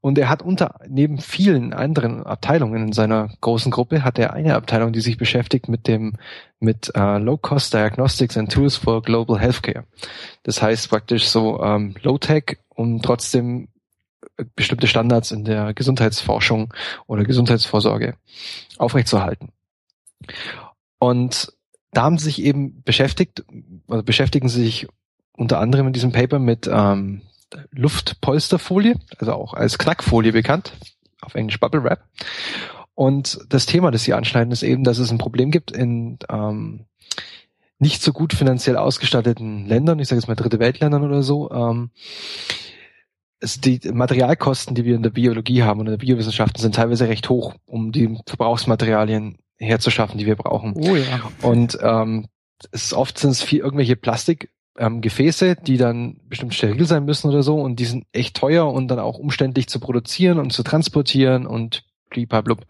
[0.00, 4.56] Und er hat unter, neben vielen anderen Abteilungen in seiner großen Gruppe, hat er eine
[4.56, 6.14] Abteilung, die sich beschäftigt mit dem,
[6.58, 9.84] mit uh, Low-Cost Diagnostics and Tools for Global Healthcare.
[10.42, 13.68] Das heißt praktisch so ähm, Low-Tech und trotzdem
[14.56, 16.74] bestimmte Standards in der Gesundheitsforschung
[17.06, 18.16] oder Gesundheitsvorsorge
[18.78, 19.50] aufrechtzuerhalten.
[20.98, 21.52] Und
[21.92, 23.44] da haben sie sich eben beschäftigt,
[23.86, 24.88] also beschäftigen sie sich
[25.36, 27.22] unter anderem in diesem Paper mit ähm,
[27.70, 30.72] Luftpolsterfolie, also auch als Knackfolie bekannt,
[31.20, 32.04] auf Englisch Bubble Wrap.
[32.94, 36.86] Und das Thema, das sie anschneiden, ist eben, dass es ein Problem gibt in ähm,
[37.78, 41.90] nicht so gut finanziell ausgestatteten Ländern, ich sage jetzt mal dritte Weltländern oder so, ähm,
[43.38, 47.06] es, die Materialkosten, die wir in der Biologie haben und in der Biowissenschaften, sind teilweise
[47.06, 50.74] recht hoch, um die Verbrauchsmaterialien herzuschaffen, die wir brauchen.
[50.74, 51.20] Oh ja.
[51.42, 52.28] Und ähm,
[52.72, 57.04] es ist oft sind es viel irgendwelche Plastik ähm, Gefäße, die dann bestimmt steril sein
[57.04, 60.52] müssen oder so und die sind echt teuer und dann auch umständlich zu produzieren und
[60.52, 62.66] zu transportieren und blub.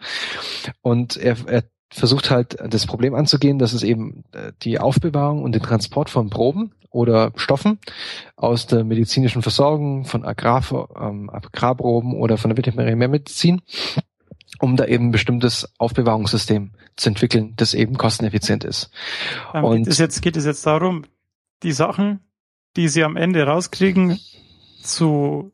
[0.83, 5.53] Und er, er versucht halt das Problem anzugehen, dass es eben äh, die Aufbewahrung und
[5.53, 7.79] den Transport von Proben oder Stoffen
[8.37, 13.63] aus der medizinischen Versorgung, von Agrar, ähm, Agrarproben oder von der Veterinärmedizin,
[14.61, 18.91] um da eben ein bestimmtes Aufbewahrungssystem zu entwickeln, das eben kosteneffizient ist.
[19.55, 21.05] Ähm, und geht es jetzt, geht es jetzt darum,
[21.63, 22.21] die Sachen,
[22.77, 24.19] die sie am Ende rauskriegen,
[24.83, 25.53] zu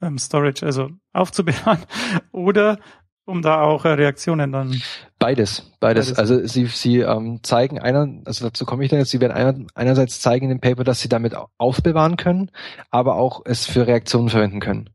[0.00, 1.84] ähm, Storage, also aufzubewahren,
[2.32, 2.78] oder
[3.24, 4.80] um da auch äh, Reaktionen dann.
[5.18, 6.06] Beides, beides.
[6.06, 6.18] beides.
[6.18, 9.54] Also sie, sie ähm, zeigen einer, also dazu komme ich dann jetzt, sie werden einer,
[9.74, 12.50] einerseits zeigen in dem Paper, dass sie damit aufbewahren können,
[12.90, 14.90] aber auch es für Reaktionen verwenden können.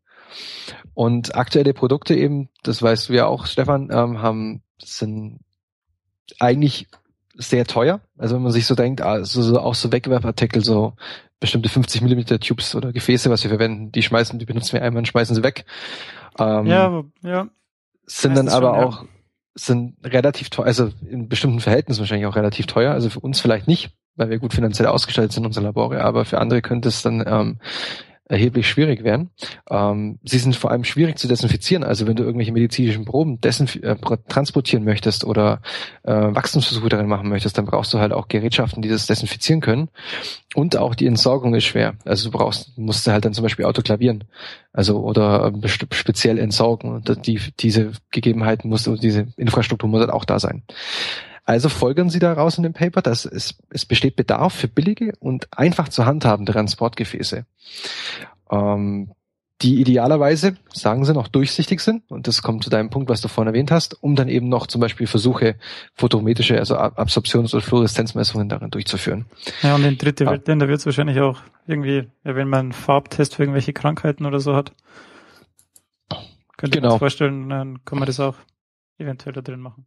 [0.96, 5.40] Und aktuelle Produkte eben, das weißt du ja auch, Stefan, ähm, haben sind
[6.40, 6.88] eigentlich
[7.36, 8.02] sehr teuer.
[8.18, 10.94] Also wenn man sich so denkt, also so, auch so Wegwerfartikel, so
[11.40, 15.00] bestimmte 50 Millimeter Tubes oder Gefäße, was wir verwenden, die schmeißen, die benutzen wir einmal
[15.00, 15.66] und schmeißen sie weg.
[16.40, 17.48] Ähm, ja, ja.
[18.06, 19.10] Sind dann aber schon, auch, ja.
[19.56, 22.94] sind relativ teuer, also in bestimmten Verhältnissen wahrscheinlich auch relativ teuer.
[22.94, 26.40] Also für uns vielleicht nicht, weil wir gut finanziell ausgestattet sind, unsere Labore, aber für
[26.40, 27.60] andere könnte es dann ähm,
[28.34, 29.30] erheblich schwierig werden.
[29.70, 31.84] Ähm, sie sind vor allem schwierig zu desinfizieren.
[31.84, 33.96] Also wenn du irgendwelche medizinischen Proben äh,
[34.28, 35.62] transportieren möchtest oder
[36.02, 39.90] äh, Wachstumsversuche darin machen möchtest, dann brauchst du halt auch Gerätschaften, die das desinfizieren können.
[40.56, 41.94] Und auch die Entsorgung ist schwer.
[42.06, 44.24] Also du brauchst, musst du halt dann zum Beispiel autoklavieren.
[44.74, 46.92] Also oder äh, speziell entsorgen.
[46.92, 50.64] Und die, diese Gegebenheiten muss, diese Infrastruktur muss halt auch da sein.
[51.46, 55.48] Also folgern Sie daraus in dem Paper, dass es, es besteht Bedarf für billige und
[55.58, 57.46] einfach zu handhabende Transportgefäße,
[58.50, 59.12] ähm,
[59.62, 62.10] die idealerweise, sagen Sie, noch durchsichtig sind.
[62.10, 64.68] Und das kommt zu deinem Punkt, was du vorhin erwähnt hast, um dann eben noch
[64.68, 65.56] zum Beispiel Versuche,
[65.94, 69.26] photometrische, also Absorptions- oder Fluoreszenzmessungen darin durchzuführen.
[69.62, 73.36] Ja, und in dritte Weltländer wird es wahrscheinlich auch irgendwie, ja, wenn man einen Farbtest
[73.36, 74.74] für irgendwelche Krankheiten oder so hat,
[76.58, 76.90] könnte genau.
[76.90, 78.36] man sich vorstellen, dann kann man das auch
[78.98, 79.86] eventuell da drin machen.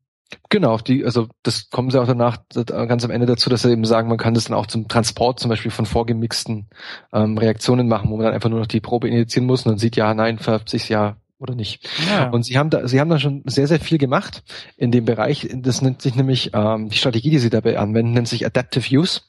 [0.48, 3.84] Genau, die, also das kommen sie auch danach ganz am Ende dazu, dass sie eben
[3.84, 6.68] sagen, man kann das dann auch zum Transport zum Beispiel von vorgemixten
[7.12, 9.78] ähm, Reaktionen machen, wo man dann einfach nur noch die Probe injizieren muss und dann
[9.78, 11.88] sieht, ja, nein, färbt sich ja oder nicht.
[12.08, 12.30] Ja.
[12.30, 14.42] Und sie haben da, sie haben da schon sehr, sehr viel gemacht
[14.76, 15.48] in dem Bereich.
[15.52, 19.20] Das nennt sich nämlich, ähm, die Strategie, die sie dabei anwenden, nennt sich Adaptive Use.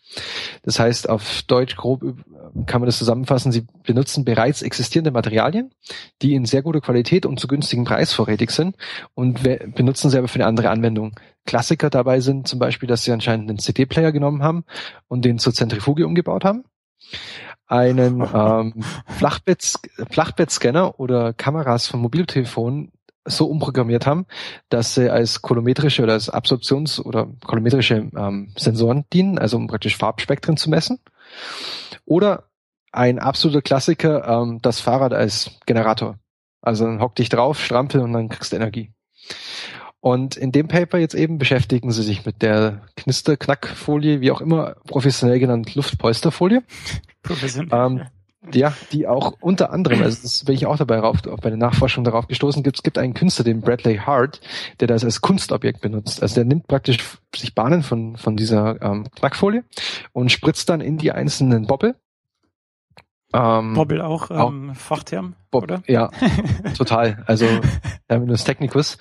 [0.63, 2.01] Das heißt, auf Deutsch grob
[2.65, 5.71] kann man das zusammenfassen, sie benutzen bereits existierende Materialien,
[6.21, 8.75] die in sehr guter Qualität und zu günstigen Preis vorrätig sind
[9.13, 9.41] und
[9.75, 11.19] benutzen sie aber für eine andere Anwendung.
[11.45, 14.63] Klassiker dabei sind zum Beispiel, dass sie anscheinend einen CD-Player genommen haben
[15.07, 16.63] und den zur Zentrifuge umgebaut haben
[17.67, 18.73] einen ähm,
[19.05, 19.75] Flachbett,
[20.09, 22.91] Flachbettscanner oder Kameras von Mobiltelefonen
[23.25, 24.25] so umprogrammiert haben,
[24.69, 29.97] dass sie als kolometrische oder als Absorptions- oder kolometrische ähm, Sensoren dienen, also um praktisch
[29.97, 30.99] Farbspektren zu messen.
[32.05, 32.45] Oder
[32.91, 36.17] ein absoluter Klassiker, ähm, das Fahrrad als Generator.
[36.61, 38.91] Also dann hock dich drauf, strampel und dann kriegst du Energie.
[39.99, 44.75] Und in dem Paper jetzt eben beschäftigen sie sich mit der Knister-Knackfolie, wie auch immer
[44.85, 46.63] professionell genannt Luftpolsterfolie.
[47.23, 47.69] Professionell.
[47.73, 48.01] Ähm,
[48.53, 51.57] ja, die auch unter anderem, also das bin ich auch dabei rauf, auch bei der
[51.57, 54.39] Nachforschung darauf gestoßen, gibt, es gibt einen Künstler, den Bradley Hart,
[54.79, 56.21] der das als Kunstobjekt benutzt.
[56.21, 56.99] Also der nimmt praktisch
[57.35, 59.63] sich Bahnen von, von dieser ähm, Knackfolie
[60.13, 61.95] und spritzt dann in die einzelnen Bobbel
[63.33, 65.83] ähm, Bobbel auch, ähm, auch Fachterm, Bob, oder?
[65.87, 66.09] Ja,
[66.77, 67.23] total.
[67.27, 67.45] Also
[68.07, 68.97] Terminus technicus.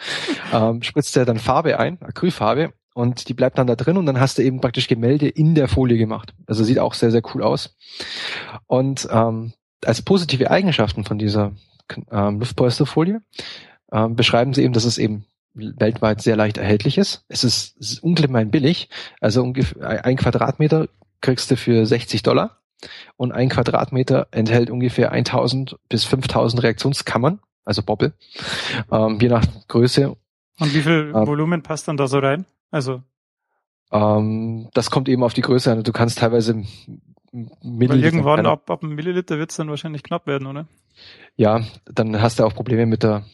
[0.52, 4.18] Ähm, spritzt er dann Farbe ein, Acrylfarbe, und die bleibt dann da drin und dann
[4.18, 6.32] hast du eben praktisch Gemälde in der Folie gemacht.
[6.46, 7.76] Also sieht auch sehr, sehr cool aus.
[8.66, 9.52] Und ähm,
[9.84, 11.52] als positive Eigenschaften von dieser
[12.10, 13.20] ähm, Luftpolsterfolie
[13.92, 17.26] ähm, beschreiben sie eben, dass es eben weltweit sehr leicht erhältlich ist.
[17.28, 18.88] Es ist, es ist ungemein billig.
[19.20, 20.88] Also ungefähr ein Quadratmeter
[21.20, 22.62] kriegst du für 60 Dollar
[23.16, 28.14] und ein Quadratmeter enthält ungefähr 1000 bis 5000 Reaktionskammern, also Bobbel,
[28.90, 30.16] ähm, je nach Größe.
[30.58, 32.46] Und wie viel ähm, Volumen passt dann da so rein?
[32.70, 33.02] Also
[33.92, 35.82] ähm, das kommt eben auf die Größe an.
[35.82, 36.64] Du kannst teilweise
[37.32, 37.94] Milliliter.
[37.94, 40.66] Weil irgendwann ab, ab einem Milliliter wird es dann wahrscheinlich knapp werden, oder?
[41.36, 43.24] Ja, dann hast du auch Probleme mit der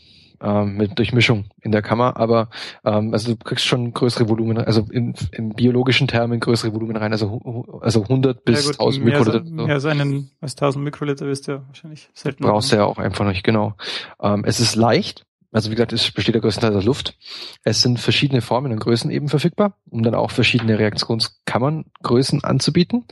[0.43, 2.51] ähm, mit Durchmischung in der Kammer, aber
[2.85, 7.13] ähm, also du kriegst schon größere Volumen, also in, in biologischen Termen größere Volumen rein,
[7.13, 9.41] also also 100 bis ja gut, 1000 Mikroliter.
[9.41, 12.45] Als, mehr als einen als 1000 Mikroliter wirst du ja wahrscheinlich selten.
[12.45, 13.75] Brauchst du ja auch einfach nicht, genau.
[14.21, 17.17] Ähm, es ist leicht, also wie gesagt, es besteht ja größtenteils aus Luft.
[17.63, 23.05] Es sind verschiedene Formen und Größen eben verfügbar, um dann auch verschiedene Reaktionskammern, Größen anzubieten.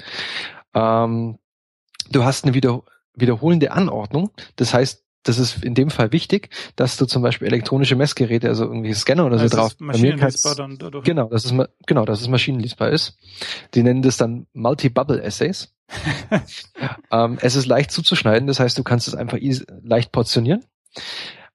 [0.74, 1.38] Ähm,
[2.10, 2.82] du hast eine wieder,
[3.14, 4.30] wiederholende Anordnung.
[4.56, 8.64] Das heißt, das ist in dem Fall wichtig, dass du zum Beispiel elektronische Messgeräte, also
[8.64, 9.72] irgendwie Scanner oder so also drauf.
[9.78, 11.04] Maschinenlesbar dann dadurch.
[11.04, 11.54] Genau, das ist
[11.86, 13.18] genau, dass es maschinenlesbar ist.
[13.74, 15.74] Die nennen das dann Multi-Bubble Essays.
[17.10, 19.38] ähm, es ist leicht zuzuschneiden, das heißt, du kannst es einfach
[19.82, 20.64] leicht portionieren.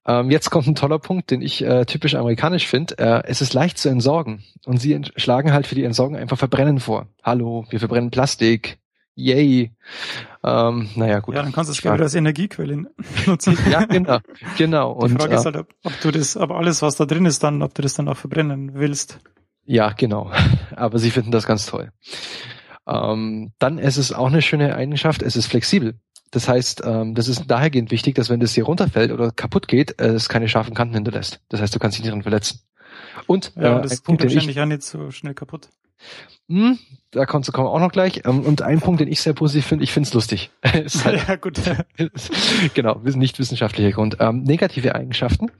[0.06, 2.96] Ähm, jetzt kommt ein toller Punkt, den ich äh, typisch amerikanisch finde.
[2.98, 4.44] Äh, es ist leicht zu entsorgen.
[4.64, 7.08] Und sie schlagen halt für die Entsorgung einfach Verbrennen vor.
[7.24, 8.78] Hallo, wir verbrennen Plastik.
[9.16, 9.72] Yay.
[10.44, 11.34] Ähm, naja, gut.
[11.34, 12.84] Ja, dann kannst du es gerne als Energiequelle
[13.26, 13.58] nutzen.
[13.70, 14.18] ja, genau.
[14.58, 15.06] genau.
[15.06, 17.42] Die Frage ist äh, halt, ob, ob du das, aber alles, was da drin ist,
[17.42, 19.18] dann, ob du das dann auch verbrennen willst.
[19.64, 20.30] Ja, genau.
[20.76, 21.90] Aber sie finden das ganz toll.
[22.86, 25.98] Ähm, dann ist es auch eine schöne Eigenschaft, es ist flexibel.
[26.30, 30.00] Das heißt, ähm, das ist dahergehend wichtig, dass wenn das hier runterfällt oder kaputt geht,
[30.00, 31.40] äh, es keine scharfen Kanten hinterlässt.
[31.48, 32.60] Das heißt, du kannst dich nicht dran verletzen.
[33.26, 35.68] Und ja, äh, das Punkt, geht wahrscheinlich auch nicht so schnell kaputt.
[36.48, 36.78] Hm,
[37.10, 38.22] da kommt kommen auch noch gleich.
[38.24, 40.50] Ähm, und ein Punkt, den ich sehr positiv finde, ich finde es lustig.
[40.84, 41.60] ist halt, ja, gut.
[42.74, 44.16] genau, nicht wissenschaftlicher Grund.
[44.20, 45.50] Ähm, negative Eigenschaften.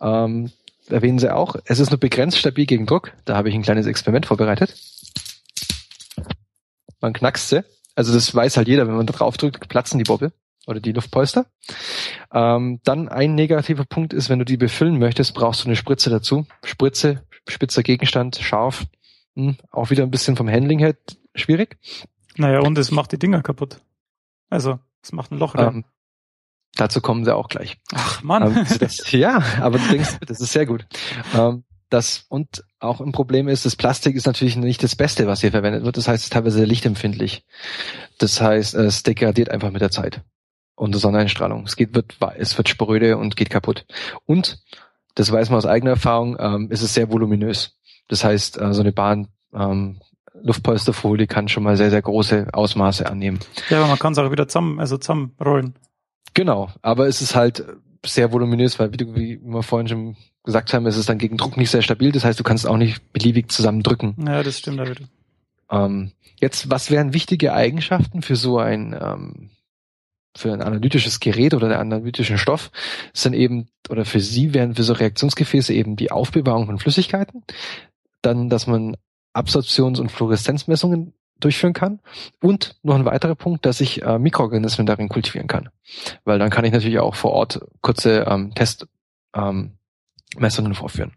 [0.00, 0.52] Ähm,
[0.88, 1.56] erwähnen sie auch.
[1.64, 3.12] Es ist nur begrenzt stabil gegen Druck.
[3.24, 4.74] Da habe ich ein kleines Experiment vorbereitet.
[7.00, 7.64] Man knackst sie.
[7.94, 10.32] Also das weiß halt jeder, wenn man da drauf drückt, platzen die Bobbel
[10.68, 11.46] oder die Luftpolster.
[12.32, 16.10] Ähm, dann ein negativer Punkt ist, wenn du die befüllen möchtest, brauchst du eine Spritze
[16.10, 16.46] dazu.
[16.62, 18.86] Spritze, spitzer Gegenstand, scharf.
[19.34, 20.94] Hm, auch wieder ein bisschen vom Handling her
[21.34, 21.78] schwierig.
[22.36, 23.80] Naja, und es macht die Dinger kaputt.
[24.50, 25.74] Also, es macht ein Loch rein.
[25.74, 25.84] Ähm,
[26.76, 27.78] dazu kommen sie auch gleich.
[27.94, 28.56] Ach Mann.
[28.56, 30.86] Ähm, das, ja, aber du denkst, das ist sehr gut.
[31.34, 35.40] Ähm, das und auch ein Problem ist, das Plastik ist natürlich nicht das Beste, was
[35.40, 35.96] hier verwendet wird.
[35.96, 37.46] Das heißt, es ist teilweise lichtempfindlich.
[38.18, 40.22] Das heißt, es degradiert einfach mit der Zeit
[40.78, 41.64] unter Sonneneinstrahlung.
[41.64, 43.84] Es geht, wird, es wird spröde und geht kaputt.
[44.26, 44.62] Und
[45.14, 47.76] das weiß man aus eigener Erfahrung, ähm, ist es sehr voluminös.
[48.08, 50.00] Das heißt, äh, so eine Bahn ähm,
[50.42, 53.40] Luftpolsterfolie kann schon mal sehr, sehr große Ausmaße annehmen.
[53.70, 55.74] Ja, aber man kann es auch wieder zusammen, also zusammenrollen.
[56.34, 57.64] Genau, aber es ist halt
[58.06, 61.36] sehr voluminös, weil wie, du, wie wir vorhin schon gesagt haben, ist es dann gegen
[61.36, 62.12] Druck nicht sehr stabil.
[62.12, 64.14] Das heißt, du kannst auch nicht beliebig zusammendrücken.
[64.24, 65.02] Ja, das stimmt, David.
[65.70, 69.50] Ähm, jetzt, was wären wichtige Eigenschaften für so ein ähm,
[70.36, 72.70] für ein analytisches Gerät oder der analytischen Stoff
[73.12, 77.44] sind eben, oder für sie wären für so Reaktionsgefäße eben die Aufbewahrung von Flüssigkeiten,
[78.22, 78.96] dann, dass man
[79.34, 82.00] Absorptions- und Fluoreszenzmessungen durchführen kann
[82.40, 85.68] und noch ein weiterer Punkt, dass ich äh, Mikroorganismen darin kultivieren kann,
[86.24, 88.88] weil dann kann ich natürlich auch vor Ort kurze ähm, Test
[89.34, 89.74] ähm,
[90.72, 91.12] vorführen.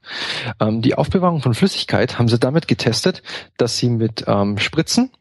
[0.60, 3.24] Ähm, die Aufbewahrung von Flüssigkeit haben sie damit getestet,
[3.58, 5.12] dass sie mit ähm, Spritzen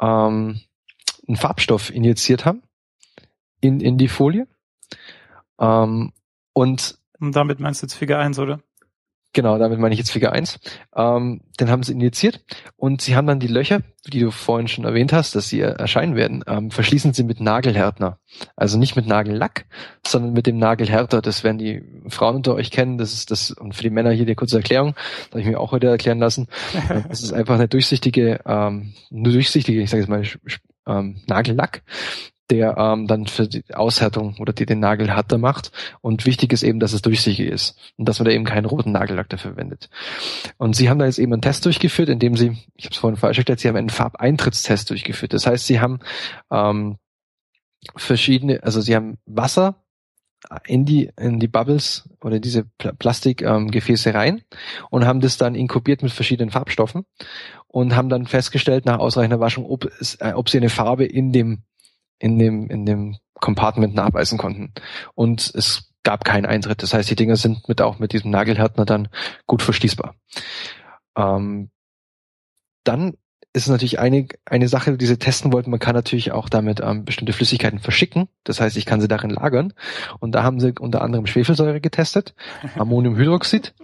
[0.00, 0.60] ähm,
[1.26, 2.62] einen Farbstoff injiziert haben
[3.60, 4.46] in, in die Folie.
[5.60, 6.12] Ähm,
[6.52, 8.60] und, und damit meinst du jetzt Figur 1, oder?
[9.34, 10.58] Genau, damit meine ich jetzt Figur 1.
[10.96, 12.42] Ähm, den haben sie injiziert
[12.76, 16.16] und sie haben dann die Löcher, die du vorhin schon erwähnt hast, dass sie erscheinen
[16.16, 18.18] werden, ähm, verschließen sie mit Nagelhärtner.
[18.56, 19.66] Also nicht mit Nagellack,
[20.06, 21.20] sondern mit dem Nagelhärter.
[21.20, 22.96] Das werden die Frauen unter euch kennen.
[22.96, 25.60] Das ist das, und für die Männer hier die kurze Erklärung, das habe ich mir
[25.60, 26.48] auch heute erklären lassen.
[27.08, 30.24] Das ist einfach eine durchsichtige, ähm, eine durchsichtige, ich sage jetzt mal,
[30.88, 31.82] ähm, Nagellack,
[32.50, 35.70] der ähm, dann für die Aushärtung oder die den Nagel härter macht.
[36.00, 38.92] Und wichtig ist eben, dass es durchsichtig ist und dass man da eben keinen roten
[38.92, 39.90] Nagellack dafür verwendet.
[40.56, 43.18] Und sie haben da jetzt eben einen Test durchgeführt, indem sie, ich habe es vorhin
[43.18, 45.34] falsch erklärt, sie haben einen Farbeintrittstest durchgeführt.
[45.34, 46.00] Das heißt, sie haben
[46.50, 46.96] ähm,
[47.96, 49.84] verschiedene, also sie haben Wasser
[50.66, 54.42] in die in die Bubbles oder diese Pl Plastikgefäße ähm, rein
[54.90, 57.04] und haben das dann inkubiert mit verschiedenen Farbstoffen
[57.66, 61.32] und haben dann festgestellt nach ausreichender Waschung, ob es, äh, ob sie eine Farbe in
[61.32, 61.64] dem
[62.18, 64.72] in dem, in dem Compartment nachweisen konnten.
[65.14, 66.82] Und es gab keinen Eintritt.
[66.82, 69.08] Das heißt, die Dinger sind mit auch mit diesem Nagelhärtner dann
[69.46, 70.14] gut verschließbar.
[71.16, 71.70] Ähm,
[72.84, 73.16] dann
[73.66, 75.70] ist natürlich eine, eine Sache, die sie testen wollten.
[75.70, 78.28] Man kann natürlich auch damit ähm, bestimmte Flüssigkeiten verschicken.
[78.44, 79.72] Das heißt, ich kann sie darin lagern.
[80.20, 82.34] Und da haben sie unter anderem Schwefelsäure getestet,
[82.76, 83.74] Ammoniumhydroxid.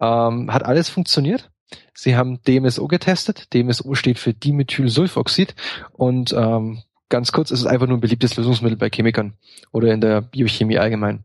[0.00, 1.50] Ähm, hat alles funktioniert.
[1.94, 3.52] Sie haben DMSO getestet.
[3.52, 5.54] DMSO steht für Dimethylsulfoxid
[5.92, 9.34] und ähm, ganz kurz, es ist einfach nur ein beliebtes Lösungsmittel bei Chemikern
[9.72, 11.24] oder in der Biochemie allgemein,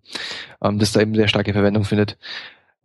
[0.61, 2.17] ähm, das da eben sehr starke Verwendung findet.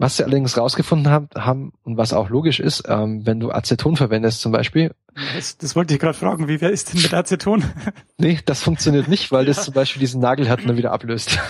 [0.01, 3.97] Was sie allerdings rausgefunden haben, haben und was auch logisch ist, ähm, wenn du Aceton
[3.97, 4.93] verwendest zum Beispiel.
[5.35, 7.65] Das, das wollte ich gerade fragen, wie wer ist denn mit Aceton?
[8.19, 9.53] nee, das funktioniert nicht, weil ja.
[9.53, 11.41] das zum Beispiel diesen Nagelhärten dann wieder ablöst.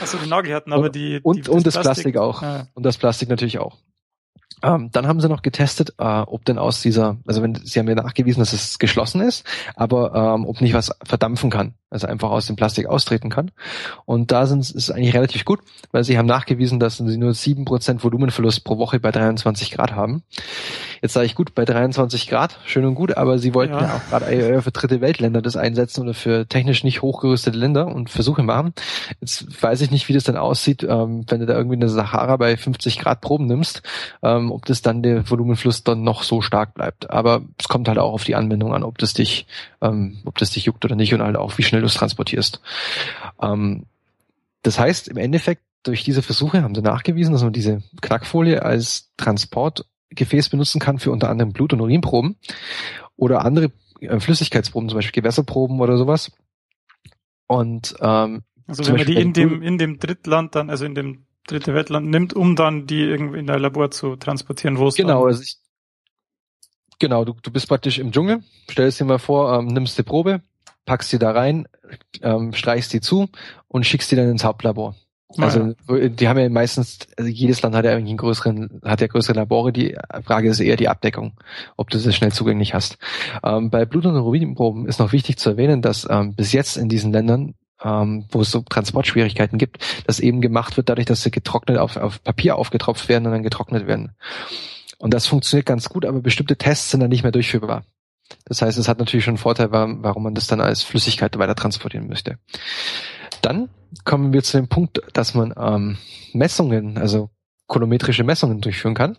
[0.00, 2.42] Achso, die Nagelhärten, aber die, und, die und das, das Plastik, Plastik auch.
[2.42, 2.66] Ja.
[2.72, 3.76] Und das Plastik natürlich auch.
[4.66, 7.86] Ähm, dann haben sie noch getestet, äh, ob denn aus dieser, also wenn sie haben
[7.86, 9.44] ja nachgewiesen, dass es geschlossen ist,
[9.76, 13.52] aber ähm, ob nicht was verdampfen kann, also einfach aus dem Plastik austreten kann.
[14.06, 15.60] Und da sind ist eigentlich relativ gut,
[15.92, 19.92] weil sie haben nachgewiesen, dass sie nur sieben Prozent Volumenverlust pro Woche bei 23 Grad
[19.92, 20.24] haben.
[21.02, 23.96] Jetzt sage ich gut, bei 23 Grad, schön und gut, aber sie wollten ja, ja
[23.96, 28.42] auch gerade für dritte Weltländer das einsetzen oder für technisch nicht hochgerüstete Länder und Versuche
[28.42, 28.72] machen.
[29.20, 32.36] Jetzt weiß ich nicht, wie das dann aussieht, ähm, wenn du da irgendwie eine Sahara
[32.36, 33.82] bei 50 Grad Proben nimmst.
[34.22, 37.10] Ähm, ob das dann der Volumenfluss dann noch so stark bleibt.
[37.10, 39.46] Aber es kommt halt auch auf die Anwendung an, ob das dich,
[39.80, 42.60] ähm, ob das dich juckt oder nicht und halt auch, wie schnell du es transportierst.
[43.40, 43.84] Ähm,
[44.62, 49.12] das heißt, im Endeffekt, durch diese Versuche haben sie nachgewiesen, dass man diese Knackfolie als
[50.16, 52.36] Transportgefäß benutzen kann für unter anderem Blut- und Urinproben
[53.16, 56.32] oder andere äh, Flüssigkeitsproben, zum Beispiel Gewässerproben oder sowas.
[57.46, 61.26] Und ähm, also wenn man die in dem in dem Drittland dann, also in dem
[61.46, 65.26] dritte Weltland nimmt, um dann die irgendwie in der Labor zu transportieren, wo es genau,
[65.26, 65.58] also ich,
[66.98, 70.42] genau, du, du bist praktisch im Dschungel, stellst dir mal vor, ähm, nimmst die Probe,
[70.86, 71.68] packst sie da rein,
[72.22, 73.28] ähm, streichst die zu
[73.68, 74.96] und schickst die dann ins Hauptlabor.
[75.36, 79.08] Also die haben ja meistens, also jedes Land hat ja irgendwie einen größeren, hat ja
[79.08, 79.72] größere Labore.
[79.72, 81.32] Die Frage ist eher die Abdeckung,
[81.76, 82.98] ob du das schnell zugänglich hast.
[83.42, 86.88] Ähm, bei Blut- und Urinproben ist noch wichtig zu erwähnen, dass ähm, bis jetzt in
[86.88, 91.32] diesen Ländern, ähm, wo es so Transportschwierigkeiten gibt, das eben gemacht wird, dadurch, dass sie
[91.32, 94.12] getrocknet auf, auf Papier aufgetropft werden und dann getrocknet werden.
[94.98, 97.84] Und das funktioniert ganz gut, aber bestimmte Tests sind dann nicht mehr durchführbar.
[98.44, 101.54] Das heißt, es hat natürlich schon einen Vorteil, warum man das dann als Flüssigkeit weiter
[101.54, 102.38] transportieren möchte.
[103.42, 103.68] Dann
[104.04, 105.98] kommen wir zu dem Punkt, dass man ähm,
[106.32, 107.30] Messungen, also
[107.66, 109.18] kolometrische Messungen durchführen kann.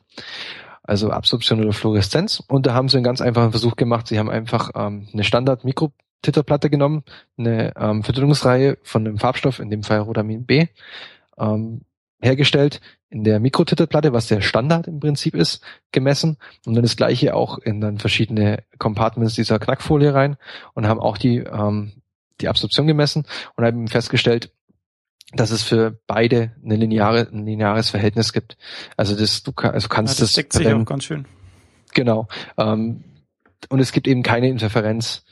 [0.84, 2.42] Also Absorption oder Fluoreszenz.
[2.48, 4.08] Und da haben sie einen ganz einfachen Versuch gemacht.
[4.08, 7.04] Sie haben einfach ähm, eine Standard-Mikrotitterplatte genommen,
[7.38, 10.68] eine ähm, Verdünnungsreihe von einem Farbstoff, in dem Fall Rodamin B,
[11.38, 11.82] ähm,
[12.22, 15.62] hergestellt, in der Mikrotitterplatte, was der Standard im Prinzip ist,
[15.92, 20.38] gemessen und dann das gleiche auch in dann verschiedene Compartments dieser Knackfolie rein
[20.74, 21.97] und haben auch die ähm,
[22.42, 23.26] die Absorption gemessen
[23.56, 24.52] und haben festgestellt,
[25.34, 28.58] dass es für beide eine lineare, ein lineares Verhältnis gibt.
[28.96, 30.34] Also das, du kann, also kannst ja, das.
[30.34, 31.26] deckt sich auch ganz schön.
[31.94, 32.28] Genau.
[32.58, 33.04] Ähm,
[33.70, 35.26] und es gibt eben keine Interferenz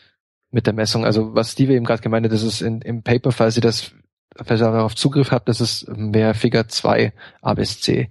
[0.51, 1.06] mit der Messung.
[1.06, 3.91] Also was Steve eben gerade gemeint hat, das ist in, im Paper, falls ihr das,
[4.36, 8.10] falls ihr darauf Zugriff habt, das ist mehr Figure 2 A bis C.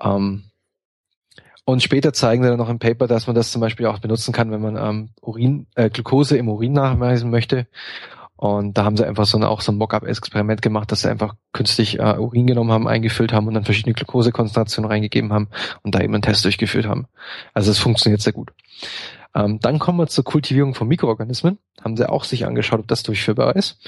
[0.00, 0.44] Ähm,
[1.64, 4.32] und später zeigen sie dann noch im Paper, dass man das zum Beispiel auch benutzen
[4.32, 7.66] kann, wenn man ähm, Urin, äh, Glucose im Urin nachweisen möchte.
[8.36, 11.36] Und da haben sie einfach so ein, auch so ein Mock-up-Experiment gemacht, dass sie einfach
[11.52, 15.48] künstlich äh, Urin genommen haben, eingefüllt haben und dann verschiedene Glukosekonzentrationen reingegeben haben
[15.84, 17.06] und da eben einen Test durchgeführt haben.
[17.54, 18.50] Also es funktioniert sehr gut.
[19.34, 21.58] Ähm, dann kommen wir zur Kultivierung von Mikroorganismen.
[21.80, 23.78] Haben sie auch sich angeschaut, ob das durchführbar ist.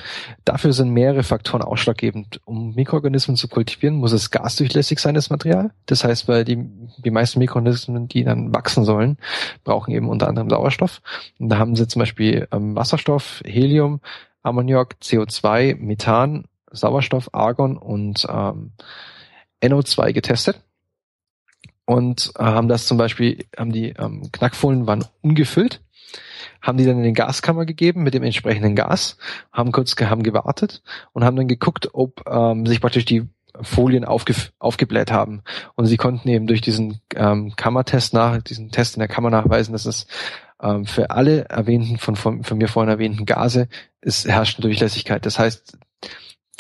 [0.45, 2.41] Dafür sind mehrere Faktoren ausschlaggebend.
[2.45, 5.71] Um Mikroorganismen zu kultivieren, muss es gasdurchlässig sein, das Material.
[5.87, 6.57] Das heißt, weil die,
[6.99, 9.19] die meisten Mikroorganismen, die dann wachsen sollen,
[9.65, 11.03] brauchen eben unter anderem Sauerstoff.
[11.39, 14.01] Und da haben sie zum Beispiel ähm, Wasserstoff, Helium,
[14.43, 18.73] Ammoniak, CO2, Methan, Sauerstoff, Argon und ähm,
[19.63, 20.61] NO2 getestet
[21.87, 25.83] und äh, haben das zum Beispiel, haben die ähm, Knackfolien waren ungefüllt,
[26.63, 29.19] haben die dann in den Gaskammer gegeben mit dem entsprechenden Gas,
[29.53, 30.83] haben kurz haben gewartet
[31.13, 33.29] und haben dann geguckt, ob ähm, sich praktisch die
[33.61, 35.43] Folien aufge, aufgebläht haben.
[35.77, 39.73] Und sie konnten eben durch diesen ähm, Kammertest nach, diesen Test in der Kammer nachweisen,
[39.73, 40.07] dass es
[40.61, 43.69] ähm, für alle erwähnten, von, von, von mir vorhin erwähnten Gase,
[44.01, 45.25] ist herrscht eine Durchlässigkeit.
[45.25, 45.79] Das heißt,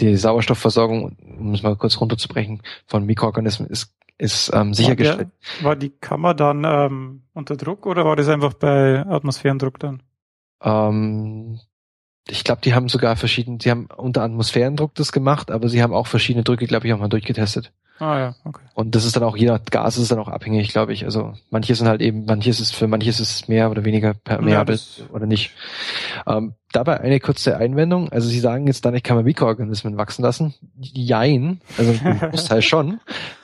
[0.00, 5.28] die Sauerstoffversorgung, um es mal kurz runterzubrechen, von Mikroorganismen ist ist ähm, sichergestellt.
[5.28, 9.78] War, der, war die Kammer dann ähm, unter Druck oder war das einfach bei Atmosphärendruck
[9.78, 10.02] dann?
[10.62, 11.58] Ähm,
[12.28, 15.92] ich glaube, die haben sogar verschiedene, die haben unter Atmosphärendruck das gemacht, aber sie haben
[15.92, 17.72] auch verschiedene Drücke, glaube ich, auch mal durchgetestet.
[18.00, 18.62] Ah ja, okay.
[18.74, 21.04] Und das ist dann auch, jeder Gas ist dann auch abhängig, glaube ich.
[21.04, 24.76] Also manche sind halt eben, manches ist für manches ist es mehr oder weniger permeabel
[24.76, 25.52] ja, oder nicht.
[26.26, 28.08] Ähm, dabei eine kurze Einwendung.
[28.08, 30.54] Also Sie sagen jetzt dann, kann mal Mikroorganismen wachsen lassen.
[30.76, 33.00] Jein, also ein Großteil schon.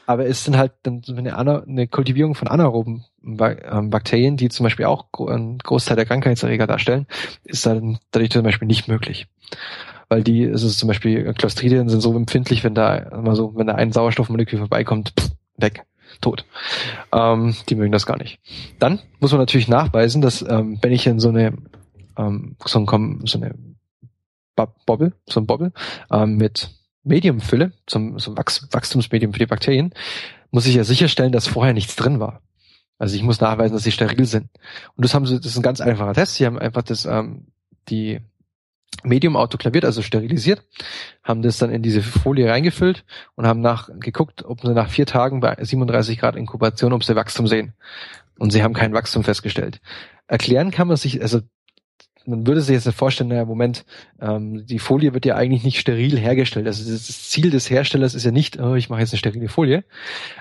[0.06, 4.86] Aber es sind halt dann eine, eine Kultivierung von anaeroben ähm, Bakterien, die zum Beispiel
[4.86, 7.06] auch einen Großteil der Krankheitserreger darstellen,
[7.44, 9.28] ist dann dadurch zum Beispiel nicht möglich
[10.10, 13.68] weil die, es ist zum Beispiel Clostridien sind so empfindlich, wenn da immer so, wenn
[13.68, 15.84] da ein Sauerstoffmolekül vorbeikommt, pff, weg,
[16.20, 16.44] tot.
[17.12, 18.40] Ähm, die mögen das gar nicht.
[18.80, 21.56] Dann muss man natürlich nachweisen, dass ähm, wenn ich in so eine
[22.18, 23.54] ähm, so, ein, so eine
[24.84, 25.72] Bobble, so ein Bobble
[26.10, 26.70] ähm, mit
[27.04, 29.94] Mediumfülle, zum so Wachs, Wachstumsmedium für die Bakterien,
[30.50, 32.42] muss ich ja sicherstellen, dass vorher nichts drin war.
[32.98, 34.48] Also ich muss nachweisen, dass sie steril sind.
[34.96, 36.34] Und das haben sie, das ist ein ganz einfacher Test.
[36.34, 37.46] Sie haben einfach das, ähm,
[37.88, 38.20] die
[39.02, 40.62] Medium autoklaviert, also sterilisiert,
[41.22, 45.06] haben das dann in diese Folie reingefüllt und haben nach geguckt, ob sie nach vier
[45.06, 47.72] Tagen bei 37 Grad Inkubation, ob sie Wachstum sehen.
[48.38, 49.80] Und sie haben kein Wachstum festgestellt.
[50.26, 51.40] Erklären kann man sich, also
[52.26, 53.84] man würde sich jetzt vorstellen, naja, Moment,
[54.20, 56.66] ähm, die Folie wird ja eigentlich nicht steril hergestellt.
[56.66, 59.84] Also das Ziel des Herstellers ist ja nicht, oh, ich mache jetzt eine sterile Folie.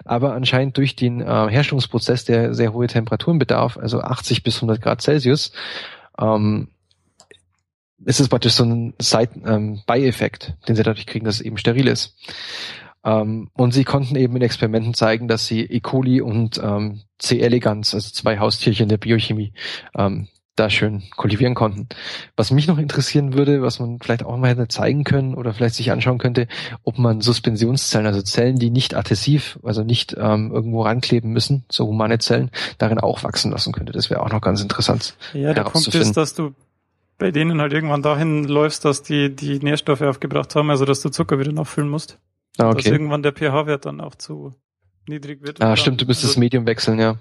[0.06, 4.82] Aber anscheinend durch den äh, Herstellungsprozess, der sehr hohe Temperaturen bedarf, also 80 bis 100
[4.82, 5.52] Grad Celsius,
[6.20, 6.70] ähm,
[8.06, 11.58] ist es praktisch so ein Seiten, ähm, Beieffekt, den sie dadurch kriegen, dass es eben
[11.58, 12.16] steril ist.
[13.04, 15.80] Ähm, und sie konnten eben in Experimenten zeigen, dass sie E.
[15.80, 17.40] coli und ähm, C.
[17.40, 19.54] elegans, also zwei Haustierchen der Biochemie,
[19.98, 21.88] ähm, da schön kultivieren konnten.
[22.36, 25.76] Was mich noch interessieren würde, was man vielleicht auch mal hätte zeigen können oder vielleicht
[25.76, 26.48] sich anschauen könnte,
[26.84, 31.88] ob man Suspensionszellen, also Zellen, die nicht adhesiv, also nicht ähm, irgendwo rankleben müssen, so
[31.88, 33.94] humane Zellen, darin auch wachsen lassen könnte.
[33.94, 35.16] Das wäre auch noch ganz interessant.
[35.34, 36.54] Ja, der Punkt ist, dass du
[37.20, 41.10] bei denen halt irgendwann dahin läufst, dass die die Nährstoffe aufgebracht haben, also dass du
[41.10, 42.18] Zucker wieder nachfüllen musst.
[42.58, 42.78] Ah, okay.
[42.78, 44.56] Dass irgendwann der pH-Wert dann auch zu
[45.08, 45.62] niedrig wird.
[45.62, 47.18] Ah, stimmt, du müsstest also, das Medium wechseln, ja.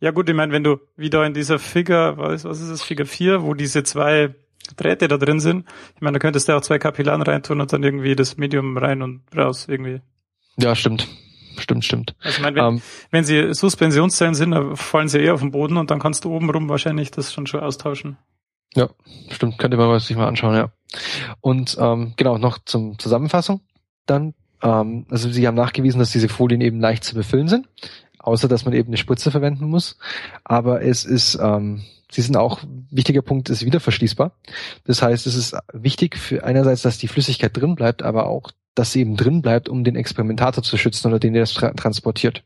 [0.00, 3.06] Ja gut, ich meine, wenn du wieder in dieser Figur, was, was ist das, Figur
[3.06, 4.34] 4, wo diese zwei
[4.76, 7.82] Drähte da drin sind, ich meine, da könntest du auch zwei Kapillaren reintun und dann
[7.82, 10.00] irgendwie das Medium rein und raus irgendwie.
[10.56, 11.06] Ja, stimmt.
[11.56, 12.16] Stimmt, stimmt.
[12.20, 15.52] Also ich meine, wenn, ähm, wenn sie Suspensionszellen sind, dann fallen sie eher auf den
[15.52, 18.16] Boden und dann kannst du oben rum wahrscheinlich das schon schon austauschen.
[18.74, 18.88] Ja,
[19.30, 20.72] stimmt, könnte man sich mal anschauen, ja.
[21.40, 23.60] Und ähm, genau, noch zum Zusammenfassung
[24.06, 24.34] dann.
[24.62, 27.68] Ähm, also sie haben nachgewiesen, dass diese Folien eben leicht zu befüllen sind
[28.24, 29.96] außer dass man eben eine Spritze verwenden muss.
[30.44, 32.60] Aber es ist, ähm, sie sind auch,
[32.90, 34.36] wichtiger Punkt ist wieder verschließbar.
[34.84, 38.92] Das heißt, es ist wichtig für einerseits, dass die Flüssigkeit drin bleibt, aber auch, dass
[38.92, 42.42] sie eben drin bleibt, um den Experimentator zu schützen oder den, der das tra transportiert.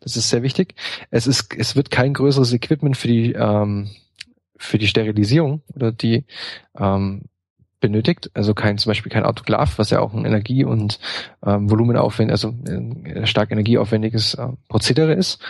[0.00, 0.74] Das ist sehr wichtig.
[1.10, 3.90] Es ist, es wird kein größeres Equipment für die, ähm,
[4.58, 6.24] für die Sterilisierung oder die
[6.78, 7.22] ähm,
[7.80, 10.98] benötigt, also kein zum Beispiel kein Autoklav, was ja auch ein Energie- und
[11.46, 15.40] ähm, Volumenaufwendig, also ein stark energieaufwendiges äh, Prozedere ist.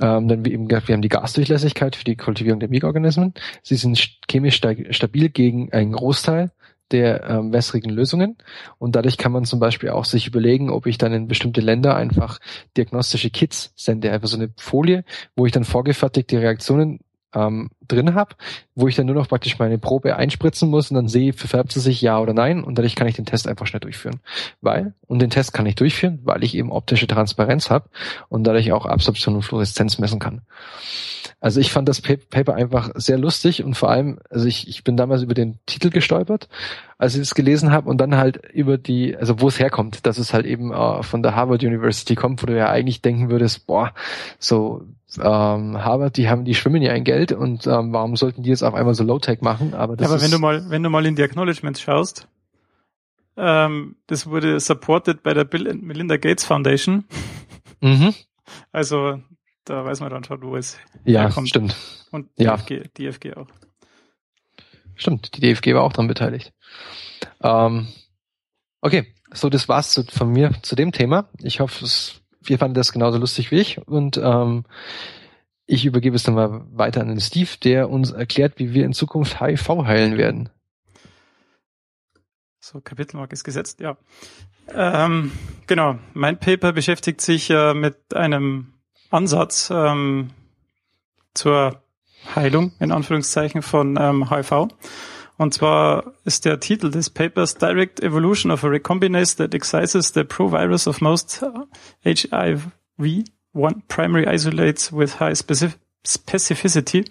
[0.00, 3.34] Ähm, dann wie eben gesagt, wir haben die Gasdurchlässigkeit für die Kultivierung der Mikroorganismen.
[3.62, 3.98] Sie sind
[4.30, 4.60] chemisch
[4.90, 6.50] stabil gegen einen Großteil
[6.90, 8.36] der ähm, wässrigen Lösungen
[8.78, 11.96] und dadurch kann man zum Beispiel auch sich überlegen, ob ich dann in bestimmte Länder
[11.96, 12.38] einfach
[12.78, 15.04] diagnostische Kits sende, einfach so eine Folie,
[15.36, 17.00] wo ich dann vorgefertigte Reaktionen
[17.34, 18.34] ähm, drin habe,
[18.74, 21.80] wo ich dann nur noch praktisch meine Probe einspritzen muss und dann sehe, verfärbt sie
[21.80, 24.20] sich ja oder nein und dadurch kann ich den Test einfach schnell durchführen.
[24.60, 27.88] Weil, und den Test kann ich durchführen, weil ich eben optische Transparenz habe
[28.28, 30.42] und dadurch auch Absorption und Fluoreszenz messen kann.
[31.40, 34.96] Also ich fand das Paper einfach sehr lustig und vor allem, also ich, ich bin
[34.96, 36.48] damals über den Titel gestolpert,
[36.96, 40.18] als ich es gelesen habe und dann halt über die, also wo es herkommt, dass
[40.18, 43.68] es halt eben äh, von der Harvard University kommt, wo du ja eigentlich denken würdest,
[43.68, 43.94] boah,
[44.40, 44.84] so
[45.16, 48.62] ähm, Harvard, die haben, die schwimmen ja ein Geld und ähm, warum sollten die jetzt
[48.62, 49.74] auf einmal so Low-Tech machen?
[49.74, 52.28] Aber, das ja, aber wenn du mal, wenn du mal in die Acknowledgements schaust,
[53.36, 57.04] ähm, das wurde supported bei der Bill and Melinda Gates Foundation.
[57.80, 58.14] Mhm.
[58.72, 59.20] Also
[59.66, 61.50] da weiß man dann schon, wo es ja, herkommt.
[61.50, 61.76] stimmt.
[62.10, 63.10] Und DFG, ja.
[63.10, 63.46] DFG auch.
[64.94, 66.54] Stimmt, die DFG war auch daran beteiligt.
[67.42, 67.88] Ähm,
[68.80, 71.28] okay, so das war's zu, von mir zu dem Thema.
[71.42, 74.64] Ich hoffe, es, ihr fandet das genauso lustig wie ich und ähm,
[75.66, 78.94] ich übergebe es dann mal weiter an den Steve, der uns erklärt, wie wir in
[78.94, 80.48] Zukunft HIV heilen werden.
[82.58, 83.96] So, Kapitelmark ist gesetzt, ja.
[84.70, 85.32] Ähm,
[85.66, 88.74] genau, mein Paper beschäftigt sich äh, mit einem
[89.10, 90.30] Ansatz ähm,
[91.34, 91.82] zur
[92.34, 94.68] Heilung in Anführungszeichen von ähm, HIV.
[95.38, 100.24] Und zwar ist der Titel des Papers Direct Evolution of a Recombinase that excises the
[100.24, 101.42] provirus of most
[102.04, 102.72] HIV
[103.52, 107.04] one primary isolates with high specific specificity.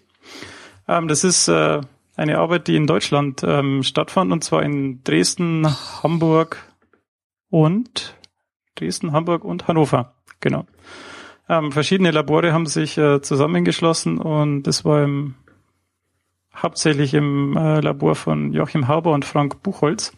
[0.88, 1.82] Ähm, das ist äh,
[2.16, 5.68] eine Arbeit, die in Deutschland ähm, stattfand, und zwar in Dresden,
[6.04, 6.58] Hamburg
[7.50, 8.16] und
[8.76, 10.16] Dresden, Hamburg und Hannover.
[10.40, 10.66] Genau.
[11.50, 15.36] Ähm, verschiedene Labore haben sich äh, zusammengeschlossen und das war im,
[16.62, 20.12] hauptsächlich im äh, Labor von Joachim Hauber und Frank Buchholz.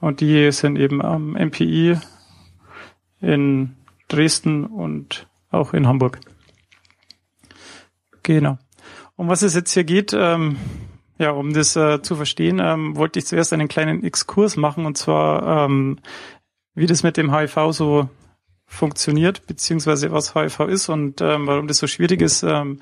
[0.00, 1.98] Und die sind eben am MPI
[3.20, 3.76] in
[4.08, 6.20] Dresden und auch in Hamburg.
[8.22, 8.58] Genau.
[9.16, 10.56] Um was es jetzt hier geht, ähm,
[11.18, 14.96] ja, um das äh, zu verstehen, ähm, wollte ich zuerst einen kleinen Exkurs machen und
[14.96, 15.98] zwar, ähm,
[16.74, 18.08] wie das mit dem HIV so
[18.66, 22.80] funktioniert, beziehungsweise was HIV ist und ähm, warum das so schwierig ist, ähm,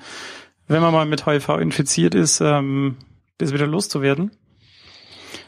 [0.69, 2.95] wenn man mal mit HIV infiziert ist, ähm,
[3.37, 4.31] das wieder loszuwerden.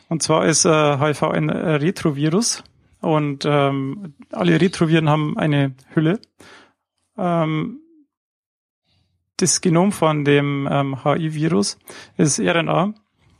[0.10, 2.64] Und zwar ist äh, HIV ein Retrovirus
[3.00, 6.20] und ähm, alle Retroviren haben eine Hülle.
[7.18, 7.80] Ähm,
[9.38, 11.78] das Genom von dem ähm, HIV-Virus
[12.18, 12.94] ist RNA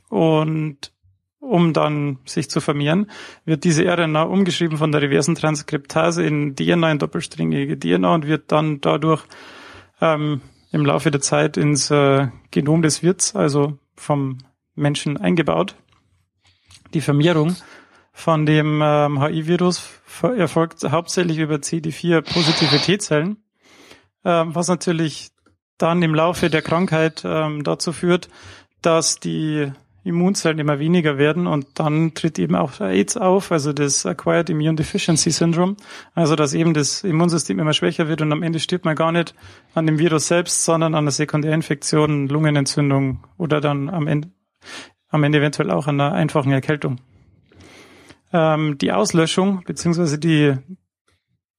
[0.08, 0.92] und
[1.38, 3.10] um dann sich zu vermehren,
[3.44, 8.52] wird diese RNA umgeschrieben von der reversen Transkriptase in DNA, in doppelsträngige DNA und wird
[8.52, 9.24] dann dadurch
[10.00, 10.40] ähm,
[10.72, 14.38] im Laufe der Zeit ins äh, Genom des Wirts, also vom
[14.74, 15.76] Menschen eingebaut.
[16.94, 17.56] Die Vermehrung
[18.12, 19.88] von dem ähm, HIV-Virus
[20.22, 23.36] erfolgt hauptsächlich über CD4-positive T-Zellen,
[24.24, 25.30] ähm, was natürlich
[25.78, 28.28] dann im Laufe der Krankheit ähm, dazu führt,
[28.82, 29.72] dass die
[30.04, 34.74] Immunzellen immer weniger werden und dann tritt eben auch AIDS auf, also das Acquired Immune
[34.74, 35.76] Deficiency Syndrome,
[36.14, 39.34] also dass eben das Immunsystem immer schwächer wird und am Ende stirbt man gar nicht
[39.74, 44.30] an dem Virus selbst, sondern an einer Sekundärinfektion, Lungenentzündung oder dann am Ende,
[45.08, 46.98] am Ende eventuell auch an einer einfachen Erkältung.
[48.32, 50.56] Ähm, die Auslöschung beziehungsweise die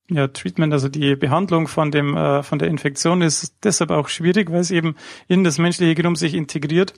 [0.10, 4.52] ja, Treatment, also die Behandlung von dem äh, von der Infektion ist deshalb auch schwierig,
[4.52, 4.96] weil es eben
[5.28, 6.94] in das menschliche Genom sich integriert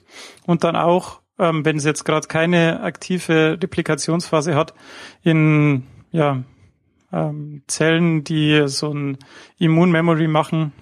[0.46, 4.74] und dann auch, ähm, wenn es jetzt gerade keine aktive Replikationsphase hat,
[5.22, 6.42] in ja
[7.12, 9.18] ähm, Zellen, die so ein
[9.58, 10.72] Immunmemory machen,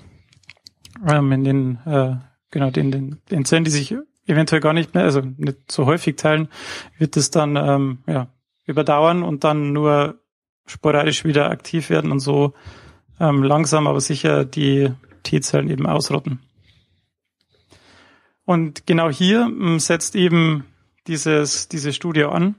[1.06, 2.16] ähm, in den äh,
[2.50, 3.94] genau den, den, den Zellen, die sich
[4.26, 6.48] eventuell gar nicht mehr, also nicht so häufig teilen,
[6.98, 8.28] wird es dann ähm, ja
[8.64, 10.20] überdauern und dann nur
[10.66, 12.54] sporadisch wieder aktiv werden und so
[13.20, 14.90] ähm, langsam aber sicher die
[15.22, 16.40] T-Zellen eben ausrotten.
[18.44, 20.64] Und genau hier ähm, setzt eben
[21.06, 22.56] dieses, diese Studie an.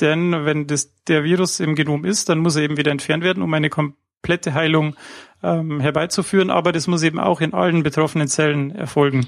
[0.00, 3.42] Denn wenn das, der Virus im Genom ist, dann muss er eben wieder entfernt werden,
[3.42, 4.94] um eine komplette Heilung
[5.42, 6.50] ähm, herbeizuführen.
[6.50, 9.26] Aber das muss eben auch in allen betroffenen Zellen erfolgen.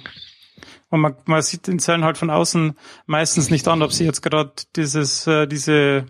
[0.90, 4.22] Und man, man sieht den Zellen halt von außen meistens nicht an, ob sie jetzt
[4.22, 6.06] gerade dieses, äh, diese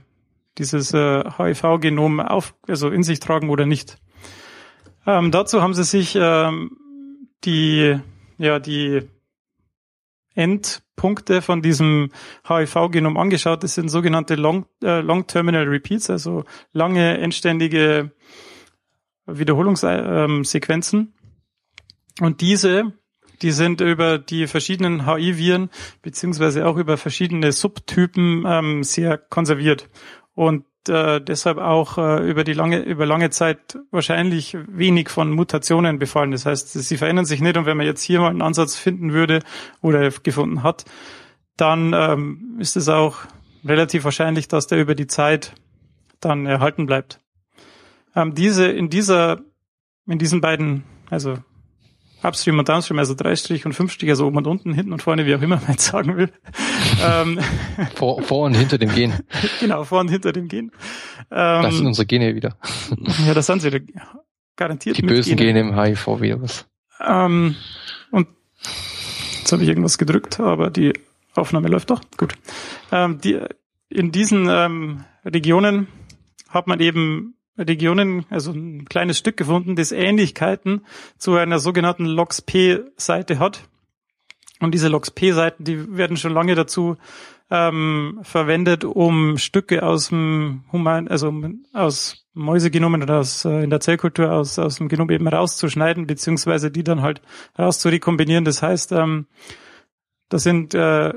[0.59, 3.99] dieses äh, HIV-Genom auf, also in sich tragen oder nicht.
[5.07, 6.77] Ähm, dazu haben sie sich ähm,
[7.45, 7.99] die,
[8.39, 9.09] ja, die
[10.35, 12.11] Endpunkte von diesem
[12.47, 13.63] HIV-Genom angeschaut.
[13.63, 18.13] Das sind sogenannte Long, äh, Long Terminal Repeats, also lange endständige
[19.27, 21.15] Wiederholungssequenzen.
[22.21, 22.93] Und diese,
[23.43, 25.71] die sind über die verschiedenen HI-Viren
[26.03, 29.89] beziehungsweise auch über verschiedene Subtypen ähm, sehr konserviert
[30.35, 35.99] und äh, deshalb auch äh, über die lange über lange Zeit wahrscheinlich wenig von Mutationen
[35.99, 36.31] befallen.
[36.31, 39.13] Das heißt, sie verändern sich nicht und wenn man jetzt hier mal einen Ansatz finden
[39.13, 39.41] würde
[39.83, 40.85] oder gefunden hat,
[41.57, 43.19] dann ähm, ist es auch
[43.65, 45.55] relativ wahrscheinlich, dass der über die Zeit
[46.21, 47.21] dann erhalten bleibt.
[48.17, 49.41] Ähm, diese in dieser
[50.07, 51.39] in diesen beiden also
[52.23, 55.03] Upstream und Downstream, also drei Strich und fünf Strich, also oben und unten, hinten und
[55.03, 56.31] vorne, wie auch immer man jetzt sagen will.
[57.05, 57.39] ähm,
[57.95, 59.15] vor, vor und hinter dem Gen.
[59.61, 60.71] genau, vor und hinter dem Gen.
[61.31, 62.57] Ähm, das sind unsere Gene wieder.
[63.27, 63.87] ja, das sind sie
[64.57, 64.99] garantiert.
[64.99, 66.67] Die bösen Gene, Gene im HIV-Virus.
[67.01, 67.57] Ähm,
[68.11, 68.29] und
[69.39, 70.93] jetzt habe ich irgendwas gedrückt, aber die
[71.35, 72.03] Aufnahme läuft doch.
[72.17, 72.35] Gut.
[72.93, 73.41] Ähm, die,
[73.89, 75.89] in diesen ähm, Regionen
[76.49, 80.83] hat man eben Regionen, also ein kleines Stück gefunden, das Ähnlichkeiten
[81.19, 83.69] zu einer sogenannten LoxP-Seite hat.
[84.61, 86.97] Und diese LoxP-Seiten, die werden schon lange dazu
[87.51, 91.33] ähm, verwendet, um Stücke aus dem Human, also
[91.73, 96.71] aus Mäusegenomen oder aus äh, in der Zellkultur aus aus dem Genom eben rauszuschneiden, beziehungsweise
[96.71, 97.23] die dann halt
[97.59, 98.45] rauszurekombinieren.
[98.45, 99.27] Das heißt, ähm,
[100.29, 101.13] das sind äh,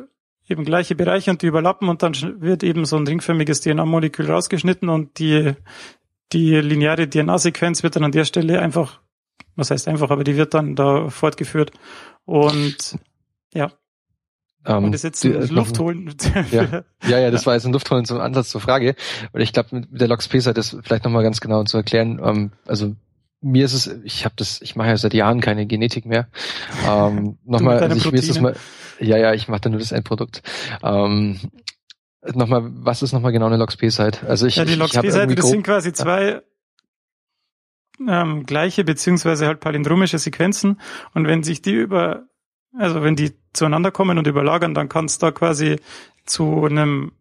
[0.49, 4.89] eben gleiche Bereiche und die überlappen und dann wird eben so ein ringförmiges DNA-Molekül rausgeschnitten
[4.89, 5.53] und die
[6.33, 9.01] die lineare DNA-Sequenz wird dann an der Stelle einfach,
[9.55, 11.71] was heißt einfach, aber die wird dann da fortgeführt.
[12.25, 12.97] Und
[13.53, 13.71] ja.
[14.65, 16.13] Um, und das jetzt die, Luft holen.
[16.51, 16.83] Ja.
[17.05, 18.95] ja, ja, das war jetzt ein Luft holen zum Ansatz zur Frage.
[19.33, 22.21] Und ich glaube, mit der LoxP-Seite ist vielleicht nochmal ganz genau zu erklären.
[22.23, 22.95] Ähm, also
[23.41, 26.29] mir ist es, ich habe das, ich mache ja seit Jahren keine Genetik mehr.
[26.87, 28.55] Ähm, nochmal, also ich, mir ist das mal,
[28.99, 30.41] ja, ja, ich mache da nur das Endprodukt.
[30.81, 31.39] Ähm,
[32.33, 34.27] Nochmal, was ist nochmal genau eine LoxP-Site?
[34.27, 36.41] Also ich, ja, die LoxP-Seite, das sind quasi zwei
[37.99, 40.79] ähm, gleiche beziehungsweise halt palindromische Sequenzen
[41.13, 42.23] und wenn sich die über,
[42.77, 45.79] also wenn die zueinander kommen und überlagern, dann kann es da quasi
[46.25, 47.11] zu einem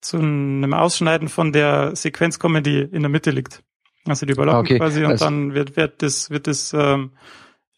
[0.00, 3.62] zu einem Ausschneiden von der Sequenz kommen, die in der Mitte liegt.
[4.06, 4.76] Also die überlappen okay.
[4.76, 7.12] quasi und also dann wird, wird das wird das ähm,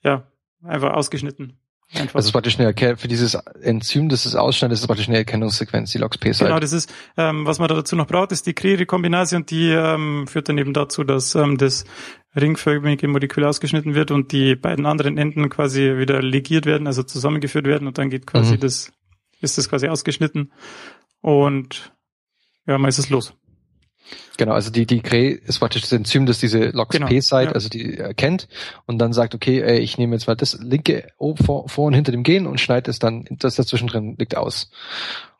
[0.02, 0.26] ja
[0.62, 1.56] einfach ausgeschnitten.
[1.94, 2.16] Einfach.
[2.16, 5.98] Also praktisch eine Erkennung, für dieses Enzym, das es ausschneidet, ist praktisch eine Erkennungssequenz, die
[5.98, 6.46] LoxP-Site.
[6.46, 10.26] Genau, das ist, ähm, was man dazu noch braucht, ist die Cre-Rekombinase und die ähm,
[10.26, 11.84] führt dann eben dazu, dass ähm, das
[12.34, 17.66] ringförmige Molekül ausgeschnitten wird und die beiden anderen Enden quasi wieder legiert werden, also zusammengeführt
[17.66, 18.60] werden und dann geht quasi mhm.
[18.60, 18.92] das,
[19.40, 20.52] ist das quasi ausgeschnitten
[21.20, 21.92] und
[22.66, 23.32] ja, man ist es los.
[24.36, 27.52] Genau, also die, die Cre ist praktisch das Enzym, das diese LoxP-Site, genau, ja.
[27.52, 28.48] also die erkennt
[28.86, 32.12] und dann sagt, okay, ey, ich nehme jetzt mal das linke vor, vor und hinter
[32.12, 34.70] dem Gen und schneide es dann, das dazwischen drin liegt aus.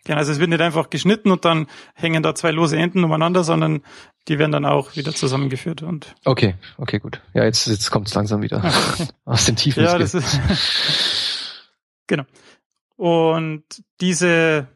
[0.05, 3.43] Genau, also es wird nicht einfach geschnitten und dann hängen da zwei lose Enden umeinander,
[3.43, 3.83] sondern
[4.29, 6.15] die werden dann auch wieder zusammengeführt und.
[6.25, 7.21] Okay, okay, gut.
[7.35, 8.63] Ja, jetzt, jetzt kommt es langsam wieder
[9.25, 9.83] aus den Tiefen.
[9.83, 10.41] Ja, das ist
[12.07, 12.25] genau.
[12.97, 13.65] Und
[14.01, 14.69] diese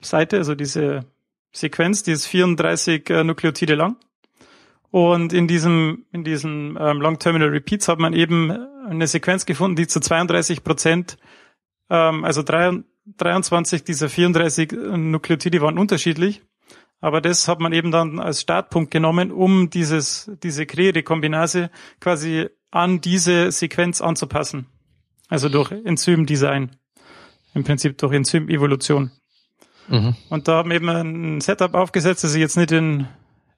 [0.00, 1.04] Seite, also diese
[1.52, 3.96] Sequenz, die ist 34 äh, Nukleotide lang.
[4.90, 9.76] Und in diesem, in diesem ähm, Long Terminal Repeats hat man eben eine Sequenz gefunden,
[9.76, 11.16] die zu 32 Prozent,
[11.88, 12.82] ähm, also drei,
[13.16, 16.42] 23 dieser 34 Nukleotide waren unterschiedlich.
[17.00, 23.00] Aber das hat man eben dann als Startpunkt genommen, um dieses, diese Kre-Rekombinase quasi an
[23.00, 24.66] diese Sequenz anzupassen.
[25.28, 26.76] Also durch Enzymdesign.
[27.54, 29.12] Im Prinzip durch Enzymevolution.
[29.88, 30.14] Mhm.
[30.28, 33.06] Und da haben eben ein Setup aufgesetzt, das ich jetzt nicht in,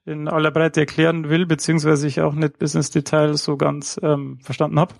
[0.05, 4.39] in aller Breite erklären will, beziehungsweise ich auch nicht bis ins Detail so ganz ähm,
[4.41, 4.95] verstanden habe.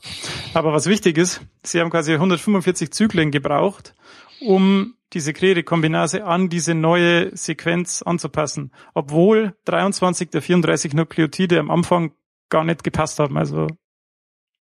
[0.54, 3.96] Aber was wichtig ist, sie haben quasi 145 Zyklen gebraucht,
[4.42, 12.14] um diese Kre-Rekombinase an diese neue Sequenz anzupassen, obwohl 23 der 34 Nukleotide am Anfang
[12.50, 13.68] gar nicht gepasst haben, also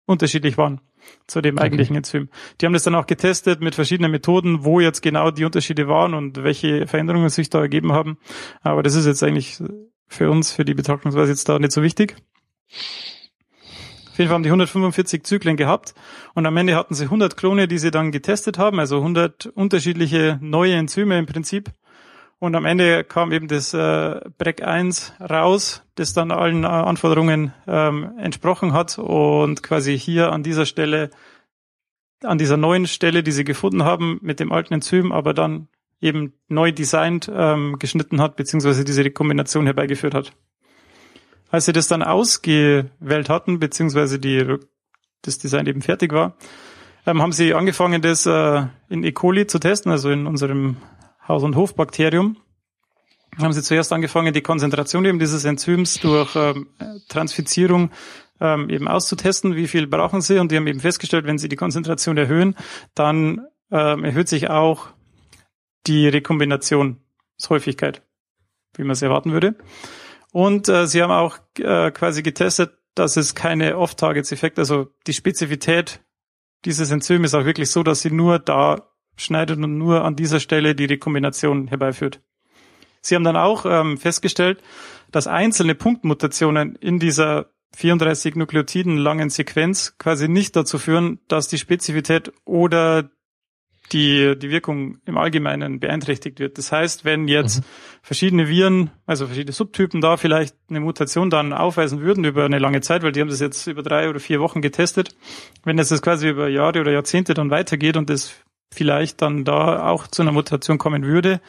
[0.07, 0.81] unterschiedlich waren
[1.27, 2.29] zu dem eigentlichen Enzym.
[2.61, 6.15] Die haben das dann auch getestet mit verschiedenen Methoden, wo jetzt genau die Unterschiede waren
[6.15, 8.19] und welche Veränderungen sich da ergeben haben.
[8.63, 9.63] Aber das ist jetzt eigentlich
[10.09, 12.17] für uns, für die Betrachtungsweise jetzt da nicht so wichtig.
[14.13, 15.95] Auf jeden Fall haben die 145 Zyklen gehabt
[16.35, 20.39] und am Ende hatten sie 100 Klone, die sie dann getestet haben, also 100 unterschiedliche
[20.43, 21.71] neue Enzyme im Prinzip.
[22.43, 27.55] Und am Ende kam eben das äh, BREC 1 raus, das dann allen äh, Anforderungen
[27.69, 31.11] ähm, entsprochen hat und quasi hier an dieser Stelle,
[32.25, 35.69] an dieser neuen Stelle, die sie gefunden haben, mit dem alten Enzym, aber dann
[36.01, 40.33] eben neu designt, ähm, geschnitten hat, beziehungsweise diese Rekombination herbeigeführt hat.
[41.49, 44.57] Als sie das dann ausgewählt hatten, beziehungsweise die,
[45.23, 46.35] das Design eben fertig war,
[47.07, 49.13] ähm, haben sie angefangen, das äh, in E.
[49.13, 50.79] coli zu testen, also in unserem
[51.27, 52.37] Haus- und Hofbakterium.
[53.39, 56.69] Haben sie zuerst angefangen, die Konzentration eben dieses Enzyms durch ähm,
[57.09, 57.91] Transfizierung
[58.41, 60.39] ähm, eben auszutesten, wie viel brauchen sie.
[60.39, 62.57] Und die haben eben festgestellt, wenn sie die Konzentration erhöhen,
[62.95, 64.89] dann ähm, erhöht sich auch
[65.87, 68.03] die Rekombinationshäufigkeit,
[68.77, 69.55] wie man es erwarten würde.
[70.33, 76.01] Und äh, sie haben auch äh, quasi getestet, dass es keine Off-Targets-Effekte, also die Spezifität
[76.65, 80.41] dieses Enzym ist auch wirklich so, dass sie nur da schneidet und nur an dieser
[80.41, 82.21] Stelle die Rekombination herbeiführt.
[83.01, 84.63] Sie haben dann auch ähm, festgestellt,
[85.11, 91.59] dass einzelne Punktmutationen in dieser 34 Nukleotiden langen Sequenz quasi nicht dazu führen, dass die
[91.59, 93.11] Spezifität oder
[93.93, 96.57] die, die Wirkung im Allgemeinen beeinträchtigt wird.
[96.57, 97.65] Das heißt, wenn jetzt mhm.
[98.03, 102.81] verschiedene Viren, also verschiedene Subtypen da vielleicht eine Mutation dann aufweisen würden über eine lange
[102.81, 105.15] Zeit, weil die haben das jetzt über drei oder vier Wochen getestet,
[105.65, 108.35] wenn es das quasi über Jahre oder Jahrzehnte dann weitergeht und das
[108.73, 111.41] vielleicht dann da auch zu einer Mutation kommen würde,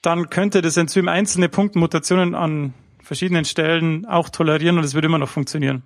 [0.00, 5.18] dann könnte das Enzym einzelne Punktmutationen an verschiedenen Stellen auch tolerieren und es würde immer
[5.18, 5.82] noch funktionieren.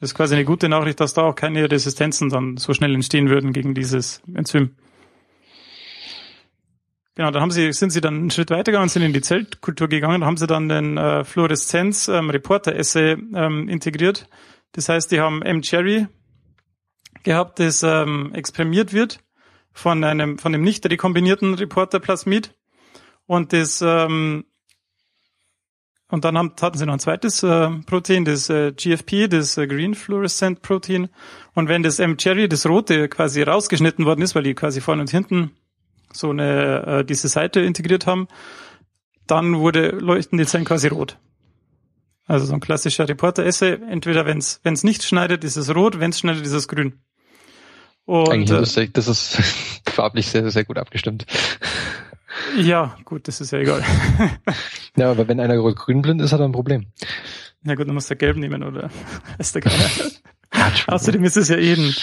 [0.00, 3.30] Das ist quasi eine gute Nachricht, dass da auch keine Resistenzen dann so schnell entstehen
[3.30, 4.76] würden gegen dieses Enzym.
[7.14, 10.24] Genau, dann haben sie, sind sie dann einen Schritt weitergegangen, sind in die Zellkultur gegangen,
[10.24, 14.28] haben sie dann den äh, Fluoreszenz ähm, ähm, integriert.
[14.72, 16.08] Das heißt, die haben M-Cherry
[17.22, 19.20] gehabt, das ähm, exprimiert wird
[19.76, 22.54] von einem, von dem nicht rekombinierten Reporter Plasmid.
[23.26, 24.46] Und das, ähm,
[26.08, 29.66] und dann haben, hatten sie noch ein zweites äh, Protein, das äh, GFP, das äh,
[29.66, 31.10] Green Fluorescent Protein.
[31.54, 35.10] Und wenn das M-Cherry, das rote, quasi rausgeschnitten worden ist, weil die quasi vorne und
[35.10, 35.50] hinten
[36.10, 38.28] so eine äh, diese Seite integriert haben,
[39.26, 41.18] dann wurde leuchten die Zellen quasi rot.
[42.24, 43.78] Also so ein klassischer Reporter-Essay.
[43.90, 46.94] Entweder wenn es nicht schneidet, ist es rot, wenn es schneidet, ist es grün.
[48.06, 49.36] Und, Eigentlich äh, das ist
[49.86, 51.26] farblich sehr, sehr gut abgestimmt.
[52.56, 53.82] Ja, gut, das ist ja egal.
[54.96, 56.86] ja, aber wenn einer grün-blind ist, hat er ein Problem.
[57.64, 58.90] Ja gut, dann muss der gelb nehmen, oder?
[59.38, 59.90] Ist der keiner.
[60.86, 61.94] Außerdem ist es ja eh ein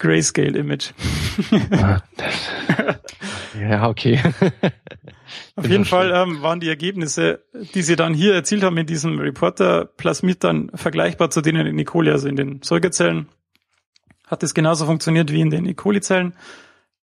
[0.00, 0.90] Grayscale-Image.
[3.60, 4.20] ja, okay.
[5.56, 7.44] Auf jeden Fall ähm, waren die Ergebnisse,
[7.74, 11.84] die sie dann hier erzielt haben in diesem Reporter Plasmid dann vergleichbar zu denen in
[11.84, 13.28] coli, also in den Säugerzellen.
[14.28, 15.74] Hat es genauso funktioniert wie in den E.
[15.74, 16.34] coli-Zellen.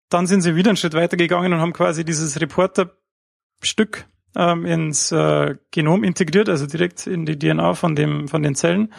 [0.08, 4.06] Dann sind sie wieder einen Schritt weiter gegangen und haben quasi dieses Reporter-Stück
[4.36, 8.92] ähm, ins äh, Genom integriert, also direkt in die DNA von dem von den Zellen.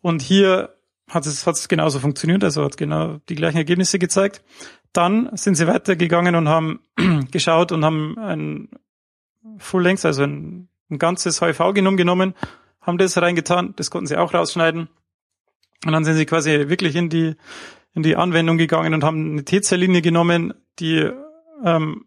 [0.00, 0.76] Und hier
[1.08, 4.42] hat es, hat es genauso funktioniert, also hat genau die gleichen Ergebnisse gezeigt.
[4.92, 6.80] Dann sind sie weitergegangen und haben
[7.30, 8.68] geschaut und haben ein
[9.58, 12.34] Full Length, also ein, ein ganzes HIV-Genom genommen,
[12.80, 14.88] haben das reingetan, das konnten sie auch rausschneiden.
[15.84, 17.34] Und dann sind sie quasi wirklich in die,
[17.94, 21.10] in die Anwendung gegangen und haben eine T-Zelllinie genommen, die
[21.64, 22.06] ähm,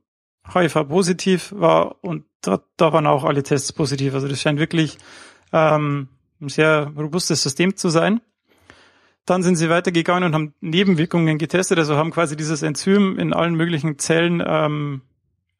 [0.53, 4.13] HIV-positiv war und da, da waren auch alle Tests positiv.
[4.13, 4.97] Also das scheint wirklich
[5.51, 6.09] ähm,
[6.39, 8.21] ein sehr robustes System zu sein.
[9.25, 13.55] Dann sind sie weitergegangen und haben Nebenwirkungen getestet, also haben quasi dieses Enzym in allen
[13.55, 15.01] möglichen Zellen ähm,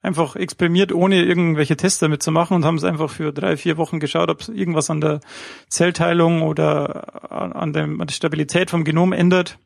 [0.06, 3.78] einfach experimentiert, ohne irgendwelche Tests damit zu machen und haben es einfach für drei, vier
[3.78, 5.20] Wochen geschaut, ob irgendwas an der
[5.68, 9.58] Zellteilung oder an, dem, an der Stabilität vom Genom ändert.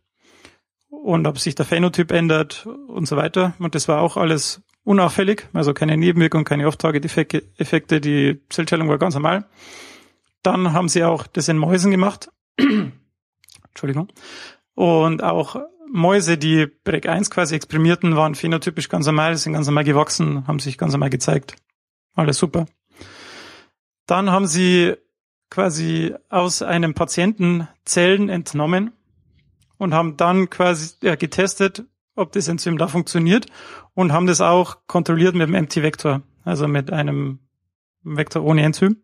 [0.89, 3.53] und ob sich der Phänotyp ändert und so weiter.
[3.59, 9.13] Und das war auch alles unauffällig, also keine Nebenwirkungen, keine Off-Target-Effekte, die Zellteilung war ganz
[9.13, 9.45] normal.
[10.41, 12.31] Dann haben sie auch das in Mäusen gemacht.
[13.67, 14.07] Entschuldigung.
[14.73, 15.57] Und auch
[15.91, 20.59] Mäuse, die BREC 1 quasi exprimierten, waren phänotypisch ganz normal, sind ganz normal gewachsen, haben
[20.59, 21.55] sich ganz normal gezeigt.
[22.15, 22.65] Alles super.
[24.05, 24.95] Dann haben sie
[25.49, 28.91] quasi aus einem Patienten Zellen entnommen
[29.77, 31.85] und haben dann quasi ja, getestet,
[32.15, 33.47] ob das Enzym da funktioniert
[33.93, 37.39] und haben das auch kontrolliert mit dem MT-Vektor, also mit einem
[38.03, 39.03] Vektor ohne Enzym.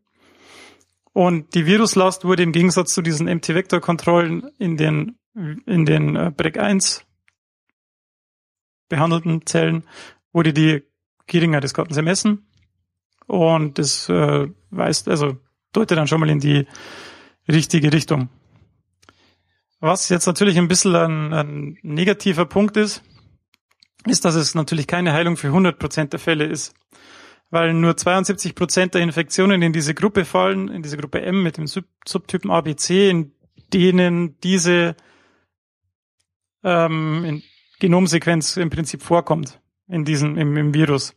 [1.14, 7.04] Und die Viruslast wurde im Gegensatz zu diesen MT-Vektor-Kontrollen in den, in den äh, BREC1
[8.88, 9.84] behandelten Zellen
[10.32, 10.84] wurde die
[11.28, 11.60] geringer.
[11.60, 12.48] Das konnten sie messen.
[13.28, 15.38] Und das äh, weist, also
[15.72, 16.68] deutet dann schon mal in die
[17.48, 18.30] richtige Richtung.
[19.80, 23.04] Was jetzt natürlich ein bisschen ein, ein negativer Punkt ist,
[24.06, 26.74] ist, dass es natürlich keine Heilung für 100 Prozent der Fälle ist.
[27.50, 31.58] Weil nur 72 Prozent der Infektionen in diese Gruppe fallen, in diese Gruppe M mit
[31.58, 33.32] dem Sub Subtypen ABC, in
[33.74, 34.96] denen diese
[36.66, 37.44] ähm, in
[37.80, 41.14] Genomsequenz im Prinzip vorkommt in diesem im, im Virus.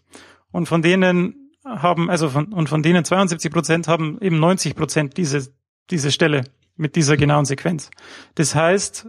[0.52, 5.16] Und von denen haben, also von, und von denen 72 Prozent haben eben 90 Prozent
[5.16, 5.52] diese,
[5.90, 6.44] diese Stelle
[6.76, 7.90] mit dieser genauen Sequenz.
[8.34, 9.08] Das heißt,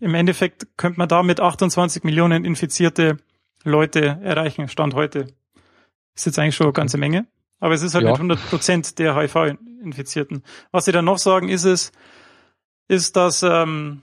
[0.00, 3.18] im Endeffekt könnte man damit 28 Millionen infizierte
[3.62, 5.28] Leute erreichen, Stand heute.
[6.14, 7.26] Ist jetzt eigentlich schon eine ganze Menge.
[7.60, 8.10] Aber es ist halt ja.
[8.10, 10.42] nicht 100 Prozent der HIV-Infizierten.
[10.70, 11.92] Was sie dann noch sagen, ist es,
[12.88, 14.02] ist, dass ähm,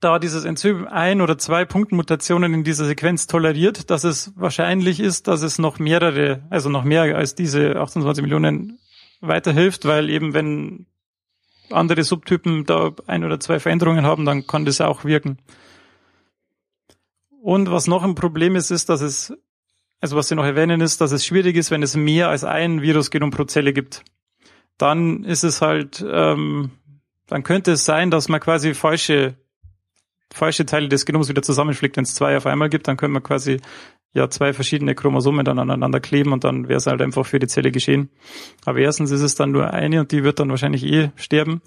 [0.00, 5.28] da dieses Enzym ein oder zwei Punktmutationen in dieser Sequenz toleriert, dass es wahrscheinlich ist,
[5.28, 8.78] dass es noch mehrere, also noch mehr als diese 28 Millionen
[9.20, 10.86] weiterhilft, weil eben wenn
[11.70, 15.38] andere Subtypen da ein oder zwei Veränderungen haben, dann kann das auch wirken.
[17.40, 19.32] Und was noch ein Problem ist, ist, dass es,
[20.00, 22.82] also was Sie noch erwähnen, ist, dass es schwierig ist, wenn es mehr als ein
[22.82, 24.04] Virusgenom pro Zelle gibt.
[24.78, 26.70] Dann ist es halt, ähm,
[27.26, 29.36] dann könnte es sein, dass man quasi falsche
[30.34, 31.96] falsche Teile des Genoms wieder zusammenfliegt.
[31.96, 33.60] Wenn es zwei auf einmal gibt, dann können wir quasi
[34.14, 37.46] ja zwei verschiedene Chromosomen dann aneinander kleben und dann wäre es halt einfach für die
[37.46, 38.10] Zelle geschehen.
[38.64, 41.62] Aber erstens ist es dann nur eine und die wird dann wahrscheinlich eh sterben.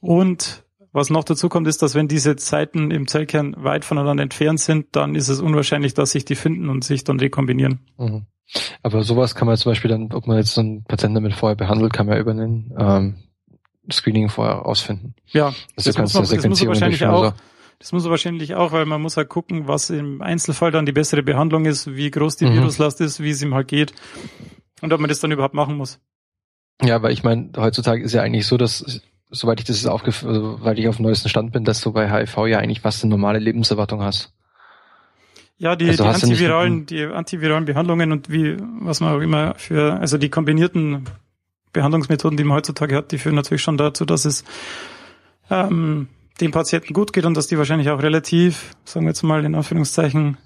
[0.00, 4.60] Und was noch dazu kommt, ist, dass wenn diese Zeiten im Zellkern weit voneinander entfernt
[4.60, 7.80] sind, dann ist es unwahrscheinlich, dass sich die finden und sich dann rekombinieren.
[7.98, 8.26] Mhm.
[8.82, 11.56] Aber sowas kann man zum Beispiel dann, ob man jetzt so einen Patienten damit vorher
[11.56, 13.16] behandelt, kann man über einen ähm,
[13.92, 15.14] Screening vorher ausfinden.
[15.26, 17.34] Ja, also das, muss man, das muss man wahrscheinlich auch.
[17.78, 20.92] Das muss er wahrscheinlich auch, weil man muss halt gucken, was im Einzelfall dann die
[20.92, 22.54] bessere Behandlung ist, wie groß die mhm.
[22.54, 23.92] Viruslast ist, wie es ihm halt geht
[24.80, 26.00] und ob man das dann überhaupt machen muss.
[26.82, 30.24] Ja, weil ich meine, heutzutage ist ja eigentlich so, dass soweit ich das ist aufgef
[30.24, 33.02] also, weil ich auf dem neuesten Stand bin, dass du bei HIV ja eigentlich fast
[33.02, 34.32] eine normale Lebenserwartung hast.
[35.58, 39.94] Ja, die, also die antiviralen, die antiviralen Behandlungen und wie, was man auch immer für,
[39.94, 41.04] also die kombinierten
[41.72, 44.44] Behandlungsmethoden, die man heutzutage hat, die führen natürlich schon dazu, dass es
[45.50, 46.08] ähm,
[46.40, 49.54] dem Patienten gut geht und dass die wahrscheinlich auch relativ, sagen wir jetzt mal in
[49.54, 50.36] Anführungszeichen,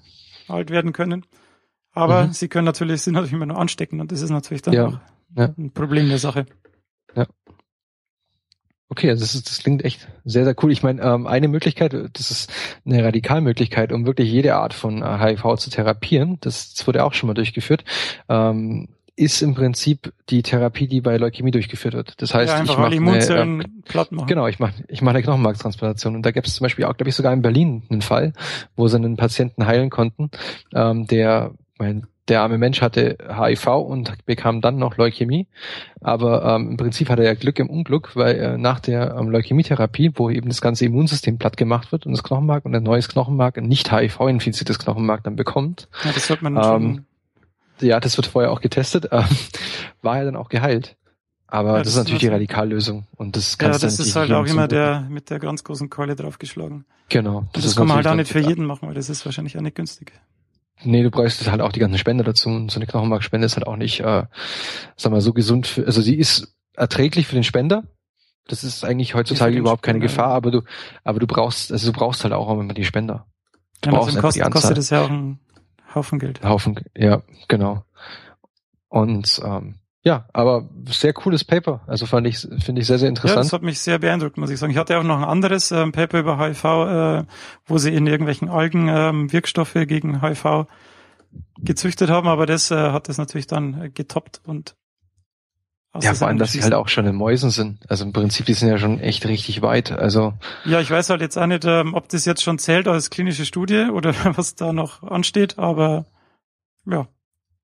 [0.47, 1.25] alt werden können.
[1.93, 2.33] Aber mhm.
[2.33, 5.01] sie können natürlich, sind natürlich immer nur anstecken und das ist natürlich dann ja.
[5.35, 5.53] ja.
[5.57, 6.45] ein Problem der Sache.
[7.15, 7.27] Ja.
[8.87, 10.71] Okay, also das, ist, das klingt echt sehr, sehr cool.
[10.71, 12.51] Ich meine, ähm, eine Möglichkeit, das ist
[12.85, 17.13] eine Radikalmöglichkeit, um wirklich jede Art von HIV äh, zu therapieren, das, das wurde auch
[17.13, 17.85] schon mal durchgeführt,
[18.27, 18.89] ähm,
[19.21, 22.21] ist im Prinzip die Therapie, die bei Leukämie durchgeführt wird.
[22.21, 24.27] Das heißt, ja, ich mache eine, äh, platt machen.
[24.27, 27.09] Genau, ich mache ich mache eine Knochenmarktransplantation und da gibt es zum Beispiel auch, glaube
[27.09, 28.33] ich, sogar in Berlin einen Fall,
[28.75, 30.31] wo sie einen Patienten heilen konnten,
[30.73, 35.47] ähm, der mein der arme Mensch hatte HIV und bekam dann noch Leukämie.
[35.99, 40.11] Aber ähm, im Prinzip hatte er Glück im Unglück, weil er nach der ähm, Leukämietherapie,
[40.15, 43.57] wo eben das ganze Immunsystem platt gemacht wird und das Knochenmark und ein neues Knochenmark,
[43.57, 45.89] ein nicht HIV-infiziertes Knochenmark dann bekommt.
[46.05, 47.05] Ja, das hört man ähm, schon
[47.81, 49.23] ja, das wird vorher auch getestet, äh,
[50.01, 50.97] war er dann auch geheilt.
[51.47, 54.31] Aber ja, das, das, ist natürlich die Radikallösung und das kannst Ja, das ist halt
[54.31, 56.85] auch immer der mit der ganz großen Keule draufgeschlagen.
[57.09, 57.45] Genau.
[57.51, 59.61] Das, das kann man halt auch nicht für jeden machen, weil das ist wahrscheinlich auch
[59.61, 60.13] nicht günstig.
[60.83, 62.49] Nee, du brauchst halt auch die ganzen Spender dazu.
[62.49, 64.23] Und so eine Knochenmarkspende ist halt auch nicht, äh,
[64.95, 67.83] sag mal, so gesund für, also sie ist erträglich für den Spender.
[68.47, 70.61] Das ist eigentlich heutzutage überhaupt keine Gefahr, aber du,
[71.03, 73.27] aber du brauchst, also du brauchst halt auch immer die Spender.
[73.81, 75.39] Du ja, brauchst also kostet, kostet das ja auch ein
[75.93, 76.43] Haufen Geld.
[76.43, 77.83] Haufen, ja, genau.
[78.89, 81.81] Und ähm, ja, aber sehr cooles Paper.
[81.85, 83.37] Also fand ich, finde ich sehr, sehr interessant.
[83.37, 84.71] Ja, das hat mich sehr beeindruckt, muss ich sagen.
[84.71, 87.23] Ich hatte auch noch ein anderes ähm, Paper über HIV, äh,
[87.65, 90.65] wo sie in irgendwelchen Algen ähm, Wirkstoffe gegen HIV
[91.59, 94.75] gezüchtet haben, aber das äh, hat das natürlich dann äh, getoppt und
[95.99, 97.79] ja, vor allem, dass sie halt auch schon in Mäusen sind.
[97.89, 99.91] Also im Prinzip, die sind ja schon echt richtig weit.
[99.91, 100.33] Also
[100.63, 103.45] ja, ich weiß halt jetzt auch nicht, ähm, ob das jetzt schon zählt als klinische
[103.45, 106.05] Studie oder was da noch ansteht, aber
[106.85, 107.07] ja,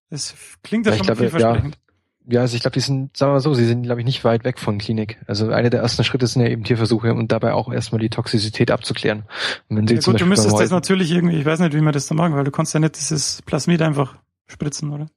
[0.09, 1.75] es klingt ja, ja schon glaube, vielversprechend.
[1.75, 1.82] Ja.
[2.30, 4.25] Ja, also ich glaube, die sind, sagen wir mal so, sie sind, glaube ich, nicht
[4.25, 5.17] weit weg von Klinik.
[5.28, 8.69] Also einer der ersten Schritte sind ja eben Tierversuche und dabei auch erstmal die Toxizität
[8.69, 9.23] abzuklären.
[9.69, 11.93] Und wenn sie ja, gut, du müsstest das natürlich irgendwie, ich weiß nicht, wie man
[11.93, 14.17] das da machen, weil du kannst ja nicht dieses Plasmid einfach
[14.47, 15.07] spritzen, oder?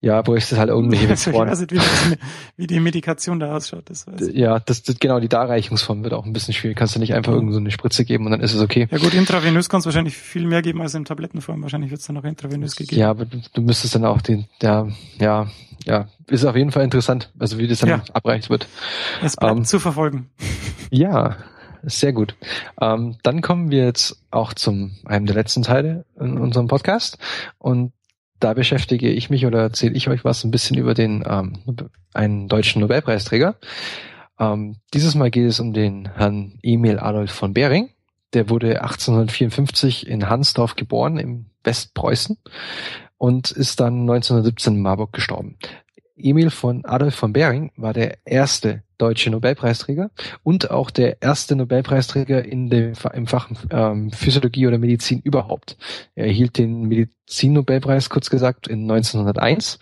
[0.00, 1.48] Ja, bräuchte es halt irgendwelche Vektoren.
[1.48, 2.16] ich weiß nicht, wie, das,
[2.56, 3.90] wie, die Medikation da ausschaut.
[3.90, 4.36] Das weiß ich.
[4.36, 6.76] Ja, das, das, genau, die Darreichungsform wird auch ein bisschen schwierig.
[6.76, 8.86] Kannst du nicht einfach irgend so eine Spritze geben und dann ist es okay.
[8.92, 11.62] Ja gut, intravenös kannst du wahrscheinlich viel mehr geben als in Tablettenform.
[11.62, 13.00] Wahrscheinlich wird es dann noch intravenös gegeben.
[13.00, 14.86] Ja, aber du, du müsstest dann auch den, ja,
[15.18, 15.48] ja,
[15.84, 18.02] ja, ist auf jeden Fall interessant, also wie das dann ja.
[18.12, 18.68] abreicht wird.
[19.22, 20.30] Es bleibt ähm, zu verfolgen.
[20.90, 21.36] Ja,
[21.82, 22.34] sehr gut.
[22.80, 27.18] Ähm, dann kommen wir jetzt auch zum einem der letzten Teile in unserem Podcast
[27.58, 27.92] und
[28.40, 31.58] da beschäftige ich mich oder erzähle ich euch was ein bisschen über den ähm,
[32.14, 33.56] einen deutschen Nobelpreisträger.
[34.38, 37.90] Ähm, dieses Mal geht es um den Herrn Emil Adolf von Behring.
[38.34, 42.36] Der wurde 1854 in Hansdorf geboren im Westpreußen
[43.16, 45.56] und ist dann 1917 in Marburg gestorben.
[46.18, 50.10] Emil von Adolf von Behring war der erste deutsche Nobelpreisträger
[50.42, 55.76] und auch der erste Nobelpreisträger in dem, im Fach ähm, Physiologie oder Medizin überhaupt.
[56.14, 59.78] Er erhielt den Medizin-Nobelpreis, kurz gesagt, in 1901.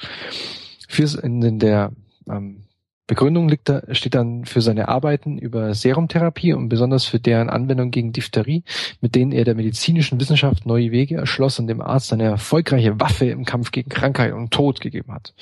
[0.89, 1.93] Für, in der
[2.28, 2.64] ähm,
[3.07, 7.91] Begründung liegt da, steht dann für seine Arbeiten über Serumtherapie und besonders für deren Anwendung
[7.93, 8.65] gegen Diphtherie,
[9.01, 13.27] mit denen er der medizinischen Wissenschaft neue Wege erschloss und dem Arzt eine erfolgreiche Waffe
[13.27, 15.35] im Kampf gegen Krankheit und Tod gegeben hat.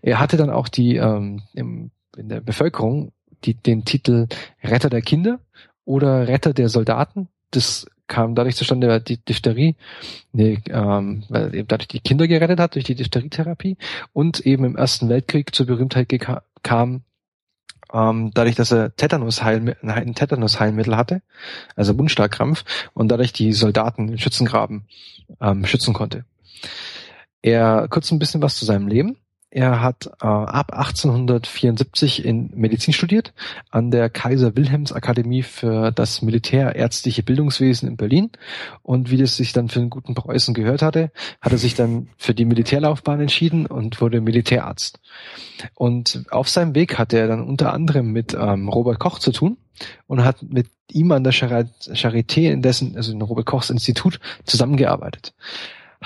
[0.00, 3.12] Er hatte dann auch die ähm, im, in der Bevölkerung
[3.44, 4.28] die, den Titel
[4.62, 5.40] Retter der Kinder
[5.84, 7.28] oder Retter der Soldaten.
[7.56, 9.74] Das kam dadurch zustande, die Diphtherie,
[10.32, 13.76] nee, ähm, weil er dadurch die Kinder gerettet hat durch die Diphtherietherapie
[14.12, 16.08] und eben im Ersten Weltkrieg zur Berühmtheit
[16.62, 17.02] kam,
[17.92, 21.22] ähm, dadurch, dass er Tetanus-Heilmittel, ein Tetanus-Heilmittel hatte,
[21.74, 24.86] also Wundstarkrampf, und dadurch die Soldaten in Schützengraben
[25.40, 26.24] ähm, schützen konnte.
[27.42, 29.16] Er kurz ein bisschen was zu seinem Leben.
[29.56, 33.32] Er hat äh, ab 1874 in Medizin studiert
[33.70, 38.28] an der Kaiser Wilhelms Akademie für das militärärztliche Bildungswesen in Berlin.
[38.82, 42.10] Und wie das sich dann für einen guten Preußen gehört hatte, hat er sich dann
[42.18, 45.00] für die Militärlaufbahn entschieden und wurde Militärarzt.
[45.74, 49.56] Und auf seinem Weg hatte er dann unter anderem mit ähm, Robert Koch zu tun
[50.06, 55.32] und hat mit ihm an der Charité in dessen, also in Robert Kochs Institut zusammengearbeitet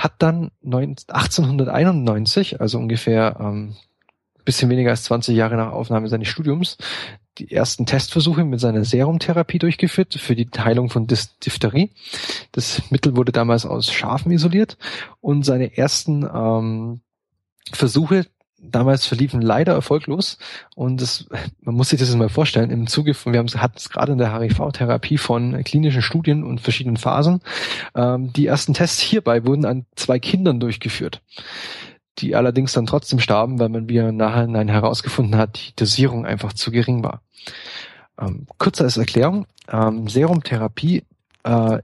[0.00, 3.76] hat dann 1891, also ungefähr ähm,
[4.44, 6.78] bisschen weniger als 20 Jahre nach Aufnahme seines Studiums,
[7.36, 11.90] die ersten Testversuche mit seiner Serumtherapie durchgeführt für die Heilung von Diphtherie.
[12.52, 14.78] Das Mittel wurde damals aus Schafen isoliert
[15.20, 17.00] und seine ersten ähm,
[17.70, 18.26] Versuche
[18.62, 20.38] damals verliefen leider erfolglos
[20.74, 21.26] und das,
[21.62, 24.38] man muss sich das mal vorstellen, im Zuge von, wir hatten es gerade in der
[24.38, 27.40] HIV-Therapie von klinischen Studien und verschiedenen Phasen,
[27.94, 31.22] ähm, die ersten Tests hierbei wurden an zwei Kindern durchgeführt,
[32.18, 36.70] die allerdings dann trotzdem starben, weil man wie nachher herausgefunden hat, die Dosierung einfach zu
[36.70, 37.22] gering war.
[38.20, 41.04] Ähm, kurz als Erklärung, ähm, Serumtherapie
[41.44, 41.78] äh,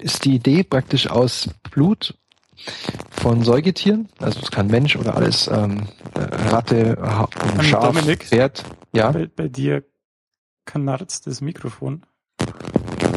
[0.00, 2.14] ist die Idee praktisch aus Blut
[3.10, 8.64] von Säugetieren, also es kann Mensch oder alles, ähm, äh, Ratte, ähm, Schaf, Dominik, Pferd.
[8.92, 9.10] Ja.
[9.10, 9.84] Bei, bei dir
[10.64, 12.02] knarzt das Mikrofon.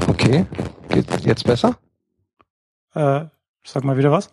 [0.08, 0.46] Okay,
[0.90, 1.78] geht jetzt besser?
[2.94, 3.26] Äh,
[3.64, 4.32] sag mal wieder was.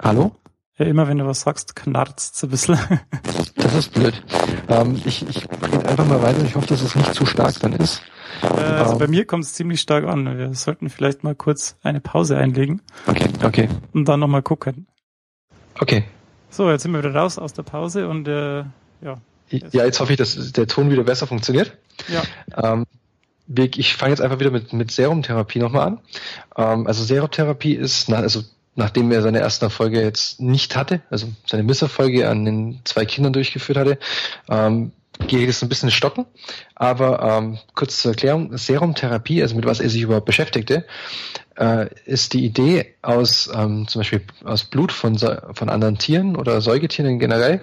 [0.00, 0.36] Hallo?
[0.78, 2.78] Ja, immer wenn du was sagst, knarzt ein bisschen.
[3.70, 4.22] das ist blöd.
[4.68, 6.42] Ähm, ich ich rede einfach mal weiter.
[6.44, 8.02] Ich hoffe, dass es nicht zu stark dann ist.
[8.42, 10.38] Äh, also bei mir kommt es ziemlich stark an.
[10.38, 12.82] Wir sollten vielleicht mal kurz eine Pause einlegen.
[13.06, 13.68] Okay, okay.
[13.92, 14.86] Und dann nochmal gucken.
[15.78, 16.04] Okay.
[16.50, 18.64] So, jetzt sind wir wieder raus aus der Pause und äh,
[19.02, 19.20] ja.
[19.48, 21.76] Ja, jetzt hoffe ich, dass der Ton wieder besser funktioniert.
[22.08, 22.22] Ja.
[22.56, 22.86] Ähm,
[23.56, 26.00] ich fange jetzt einfach wieder mit, mit Serumtherapie nochmal an.
[26.56, 28.42] Ähm, also Serumtherapie ist, na, also
[28.80, 33.34] nachdem er seine ersten Erfolge jetzt nicht hatte, also seine Misserfolge an den zwei Kindern
[33.34, 33.98] durchgeführt hatte,
[34.48, 34.92] ähm,
[35.26, 36.24] geht es ein bisschen stocken.
[36.74, 40.86] Aber ähm, kurz zur Erklärung, Serumtherapie, also mit was er sich überhaupt beschäftigte,
[41.56, 46.60] äh, ist die Idee aus ähm, zum Beispiel aus Blut von, von anderen Tieren oder
[46.60, 47.60] Säugetieren generell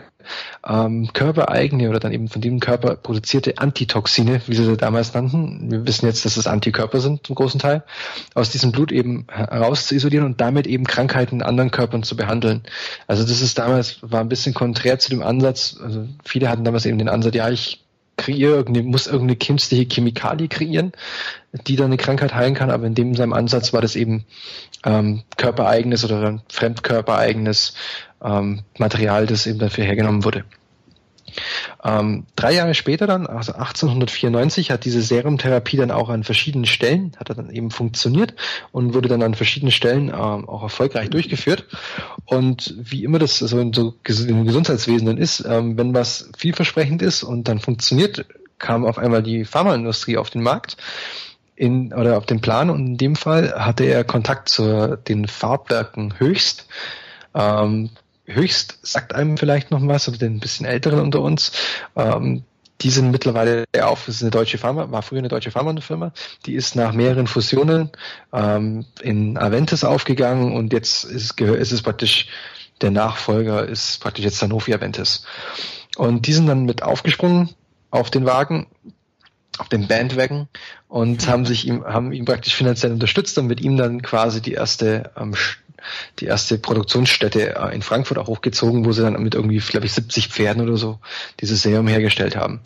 [0.67, 5.71] ähm, körpereigene oder dann eben von dem Körper produzierte Antitoxine, wie sie sie damals nannten.
[5.71, 7.83] Wir wissen jetzt, dass es Antikörper sind zum großen Teil,
[8.33, 12.15] aus diesem Blut eben heraus zu isolieren und damit eben Krankheiten in anderen Körpern zu
[12.15, 12.63] behandeln.
[13.07, 16.85] Also das ist damals, war ein bisschen konträr zu dem Ansatz, also viele hatten damals
[16.85, 17.86] eben den Ansatz, ja, ich
[18.17, 20.91] kreiere muss irgendeine künstliche Chemikalie kreieren,
[21.67, 24.25] die dann eine Krankheit heilen kann, aber in dem seinem Ansatz war das eben
[24.83, 27.75] ähm, körpereigenes oder fremdkörpereigenes
[28.23, 30.43] ähm, Material, das eben dafür hergenommen wurde.
[31.83, 37.13] Ähm, drei Jahre später dann, also 1894, hat diese Serumtherapie dann auch an verschiedenen Stellen,
[37.17, 38.33] hat er dann eben funktioniert
[38.71, 41.65] und wurde dann an verschiedenen Stellen ähm, auch erfolgreich durchgeführt.
[42.25, 43.71] Und wie immer das so im
[44.03, 48.25] Gesundheitswesen dann ist, ähm, wenn was vielversprechend ist und dann funktioniert,
[48.59, 50.77] kam auf einmal die Pharmaindustrie auf den Markt
[51.55, 56.19] in, oder auf den Plan und in dem Fall hatte er Kontakt zu den Farbwerken
[56.19, 56.67] Höchst.
[57.33, 57.89] Ähm,
[58.27, 61.51] Höchst sagt einem vielleicht noch was, oder den ein bisschen älteren unter uns.
[61.95, 62.43] Ähm,
[62.81, 66.11] die sind mittlerweile auf, das ist eine deutsche Pharma, war früher eine deutsche Pharmafirma,
[66.45, 67.89] die ist nach mehreren Fusionen
[68.33, 72.27] ähm, in Aventis aufgegangen und jetzt ist, ist es praktisch,
[72.81, 75.25] der Nachfolger ist praktisch jetzt Sanofi Aventis.
[75.95, 77.49] Und die sind dann mit aufgesprungen
[77.89, 78.67] auf den Wagen,
[79.57, 80.47] auf den Bandwagon
[80.87, 84.53] und haben sich ihm, haben ihn praktisch finanziell unterstützt und mit ihm dann quasi die
[84.53, 85.33] erste ähm,
[86.19, 89.93] die erste Produktionsstätte äh, in Frankfurt auch hochgezogen, wo sie dann mit irgendwie, glaube ich,
[89.93, 90.99] 70 Pferden oder so
[91.39, 92.61] dieses Serum hergestellt haben.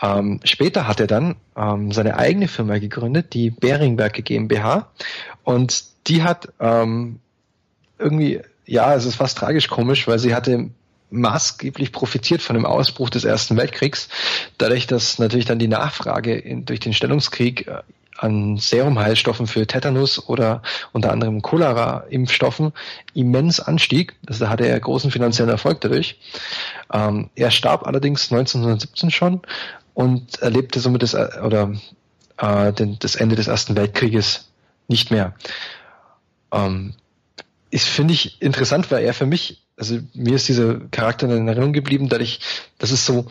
[0.00, 4.90] Ähm, später hat er dann ähm, seine eigene Firma gegründet, die Beringwerke GmbH.
[5.42, 7.20] Und die hat ähm,
[7.98, 10.70] irgendwie, ja, es ist fast tragisch komisch, weil sie hatte
[11.10, 14.08] maßgeblich profitiert von dem Ausbruch des Ersten Weltkriegs,
[14.58, 17.82] dadurch, dass natürlich dann die Nachfrage in, durch den Stellungskrieg äh,
[18.18, 20.62] an Serumheilstoffen für Tetanus oder
[20.92, 22.72] unter anderem Cholera-Impfstoffen
[23.14, 24.16] immens anstieg.
[24.26, 26.18] Also da hatte er großen finanziellen Erfolg dadurch.
[26.92, 29.40] Ähm, er starb allerdings 1917 schon
[29.94, 31.72] und erlebte somit das, äh, oder,
[32.38, 34.48] äh, den, das Ende des Ersten Weltkrieges
[34.88, 35.34] nicht mehr.
[36.52, 36.94] Ähm,
[37.70, 41.72] ist, finde ich, interessant, weil er für mich, also mir ist dieser Charakter in Erinnerung
[41.72, 42.40] geblieben, dadurch,
[42.78, 43.26] dass es so,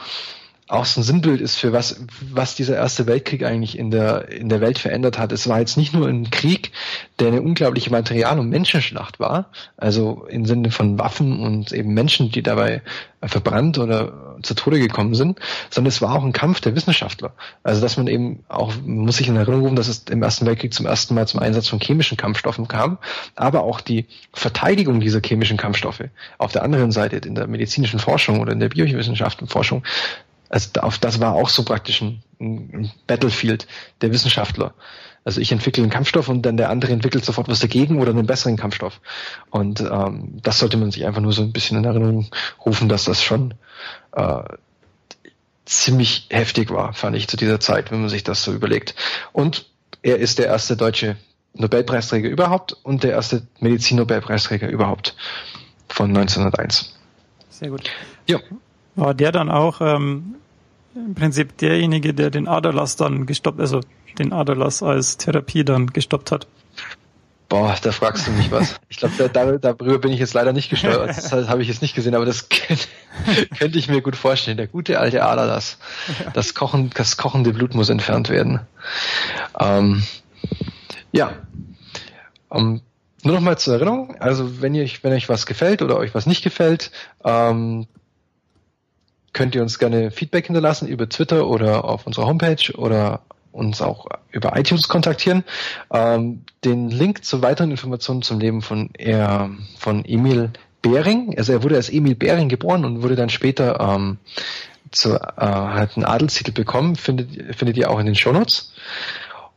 [0.67, 4.49] auch so ein Sinnbild ist für was, was dieser Erste Weltkrieg eigentlich in der, in
[4.49, 5.31] der Welt verändert hat.
[5.31, 6.71] Es war jetzt nicht nur ein Krieg,
[7.19, 12.31] der eine unglaubliche Material- und Menschenschlacht war, also im Sinne von Waffen und eben Menschen,
[12.31, 12.81] die dabei
[13.23, 15.39] verbrannt oder zu Tode gekommen sind,
[15.69, 17.31] sondern es war auch ein Kampf der Wissenschaftler.
[17.63, 20.73] Also dass man eben auch, muss sich in Erinnerung rufen, dass es im Ersten Weltkrieg
[20.73, 22.97] zum ersten Mal zum Einsatz von chemischen Kampfstoffen kam,
[23.35, 26.03] aber auch die Verteidigung dieser chemischen Kampfstoffe
[26.37, 29.83] auf der anderen Seite in der medizinischen Forschung oder in der Biowissenschaftenforschung
[30.49, 33.67] also auf das war auch so praktisch ein, ein Battlefield
[34.01, 34.73] der Wissenschaftler.
[35.23, 38.25] Also ich entwickle einen Kampfstoff und dann der andere entwickelt sofort was dagegen oder einen
[38.25, 39.01] besseren Kampfstoff.
[39.49, 42.27] Und ähm, das sollte man sich einfach nur so ein bisschen in Erinnerung
[42.65, 43.53] rufen, dass das schon
[44.13, 44.43] äh,
[45.65, 48.95] ziemlich heftig war, fand ich zu dieser Zeit, wenn man sich das so überlegt.
[49.33, 49.65] Und
[50.01, 51.17] er ist der erste deutsche
[51.53, 55.15] Nobelpreisträger überhaupt und der erste Medizin-Nobelpreisträger überhaupt
[55.89, 56.95] von 1901.
[57.49, 57.89] Sehr gut.
[58.27, 58.39] Ja.
[58.97, 60.35] War der dann auch ähm,
[60.95, 63.79] im Prinzip derjenige, der den Aderlass dann gestoppt, also
[64.17, 66.47] den Aderlass als Therapie dann gestoppt hat?
[67.47, 68.75] Boah, da fragst du mich was.
[68.89, 71.15] Ich glaube, da, darüber bin ich jetzt leider nicht gesteuert.
[71.31, 72.49] Das habe ich jetzt nicht gesehen, aber das
[73.57, 74.57] könnte ich mir gut vorstellen.
[74.57, 75.77] Der gute alte Aderlass.
[76.33, 78.61] Das, Kochen, das kochende Blut muss entfernt werden.
[79.59, 80.03] Ähm,
[81.11, 81.33] ja.
[82.49, 82.81] Um,
[83.23, 84.15] nur noch mal zur Erinnerung.
[84.19, 86.91] Also wenn ihr, wenn euch was gefällt oder euch was nicht gefällt,
[87.23, 87.87] ähm,
[89.37, 93.21] könnt ihr uns gerne Feedback hinterlassen über Twitter oder auf unserer Homepage oder
[93.51, 95.43] uns auch über iTunes kontaktieren.
[95.93, 100.49] Ähm, den Link zu weiteren Informationen zum Leben von, er, von Emil
[100.81, 104.17] Behring, also er wurde als Emil Behring geboren und wurde dann später ähm,
[104.91, 108.73] zu, äh, hat einen Adelstitel bekommen, findet, findet ihr auch in den Shownotes.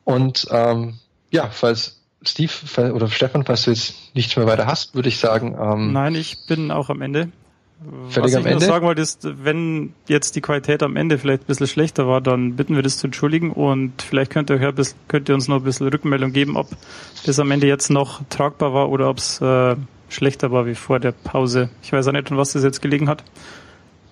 [0.05, 0.99] Und ähm,
[1.31, 2.53] ja, falls Steve
[2.93, 5.57] oder Stefan, falls du jetzt nichts mehr weiter hast, würde ich sagen.
[5.59, 7.31] Ähm, Nein, ich bin auch am Ende.
[8.11, 11.47] Völlig Was ich nur sagen wollte, ist, wenn jetzt die Qualität am Ende vielleicht ein
[11.47, 15.29] bisschen schlechter war, dann bitten wir das zu entschuldigen und vielleicht könnt ihr, euch könnt
[15.31, 16.69] ihr uns noch ein bisschen Rückmeldung geben, ob
[17.25, 19.77] das am Ende jetzt noch tragbar war oder ob es äh,
[20.11, 21.71] schlechter war wie vor der Pause.
[21.83, 23.25] Ich weiß auch nicht, an was das jetzt gelegen hat.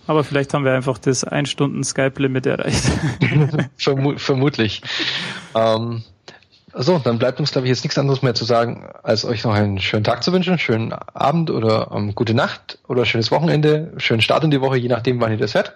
[0.06, 2.90] Aber vielleicht haben wir einfach das ein Stunden Skype-Limit erreicht.
[4.16, 4.80] vermutlich.
[5.54, 6.02] Ähm,
[6.80, 9.52] so, dann bleibt uns, glaube ich, jetzt nichts anderes mehr zu sagen, als euch noch
[9.52, 14.20] einen schönen Tag zu wünschen, schönen Abend oder ähm, gute Nacht oder schönes Wochenende, schönen
[14.20, 15.74] Start in die Woche, je nachdem, wann ihr das hört.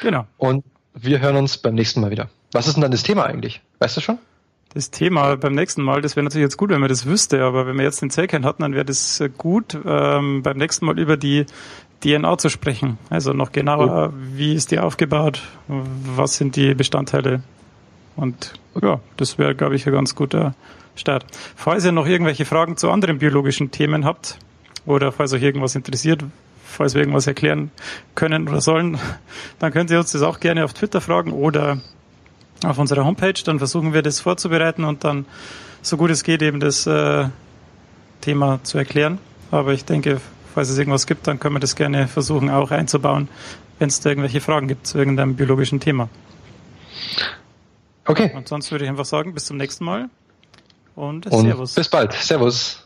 [0.00, 0.24] Genau.
[0.38, 2.28] Und wir hören uns beim nächsten Mal wieder.
[2.52, 3.60] Was ist denn dann das Thema eigentlich?
[3.78, 4.18] Weißt du schon?
[4.72, 7.66] Das Thema beim nächsten Mal, das wäre natürlich jetzt gut, wenn man das wüsste, aber
[7.66, 10.98] wenn wir jetzt den Zellkern hatten, dann wäre das äh, gut, ähm, beim nächsten Mal
[10.98, 11.44] über die
[12.02, 12.96] DNA zu sprechen.
[13.10, 14.16] Also noch genauer, oh.
[14.34, 17.42] wie ist die aufgebaut, was sind die Bestandteile
[18.16, 20.54] und ja, das wäre, glaube ich, ein ganz guter
[20.94, 21.24] Start.
[21.56, 24.38] Falls ihr noch irgendwelche Fragen zu anderen biologischen Themen habt
[24.86, 26.24] oder falls euch irgendwas interessiert,
[26.64, 27.70] falls wir irgendwas erklären
[28.14, 28.98] können oder sollen,
[29.58, 31.78] dann könnt ihr uns das auch gerne auf Twitter fragen oder
[32.64, 33.40] auf unserer Homepage.
[33.44, 35.26] Dann versuchen wir das vorzubereiten und dann
[35.80, 37.28] so gut es geht eben das äh,
[38.20, 39.18] Thema zu erklären.
[39.50, 40.20] Aber ich denke,
[40.54, 43.28] falls es irgendwas gibt, dann können wir das gerne versuchen auch einzubauen,
[43.78, 46.08] wenn es da irgendwelche Fragen gibt zu irgendeinem biologischen Thema.
[48.06, 48.32] Okay.
[48.34, 50.10] Und sonst würde ich einfach sagen, bis zum nächsten Mal
[50.94, 51.74] und, und Servus.
[51.74, 52.12] Bis bald.
[52.12, 52.81] Servus.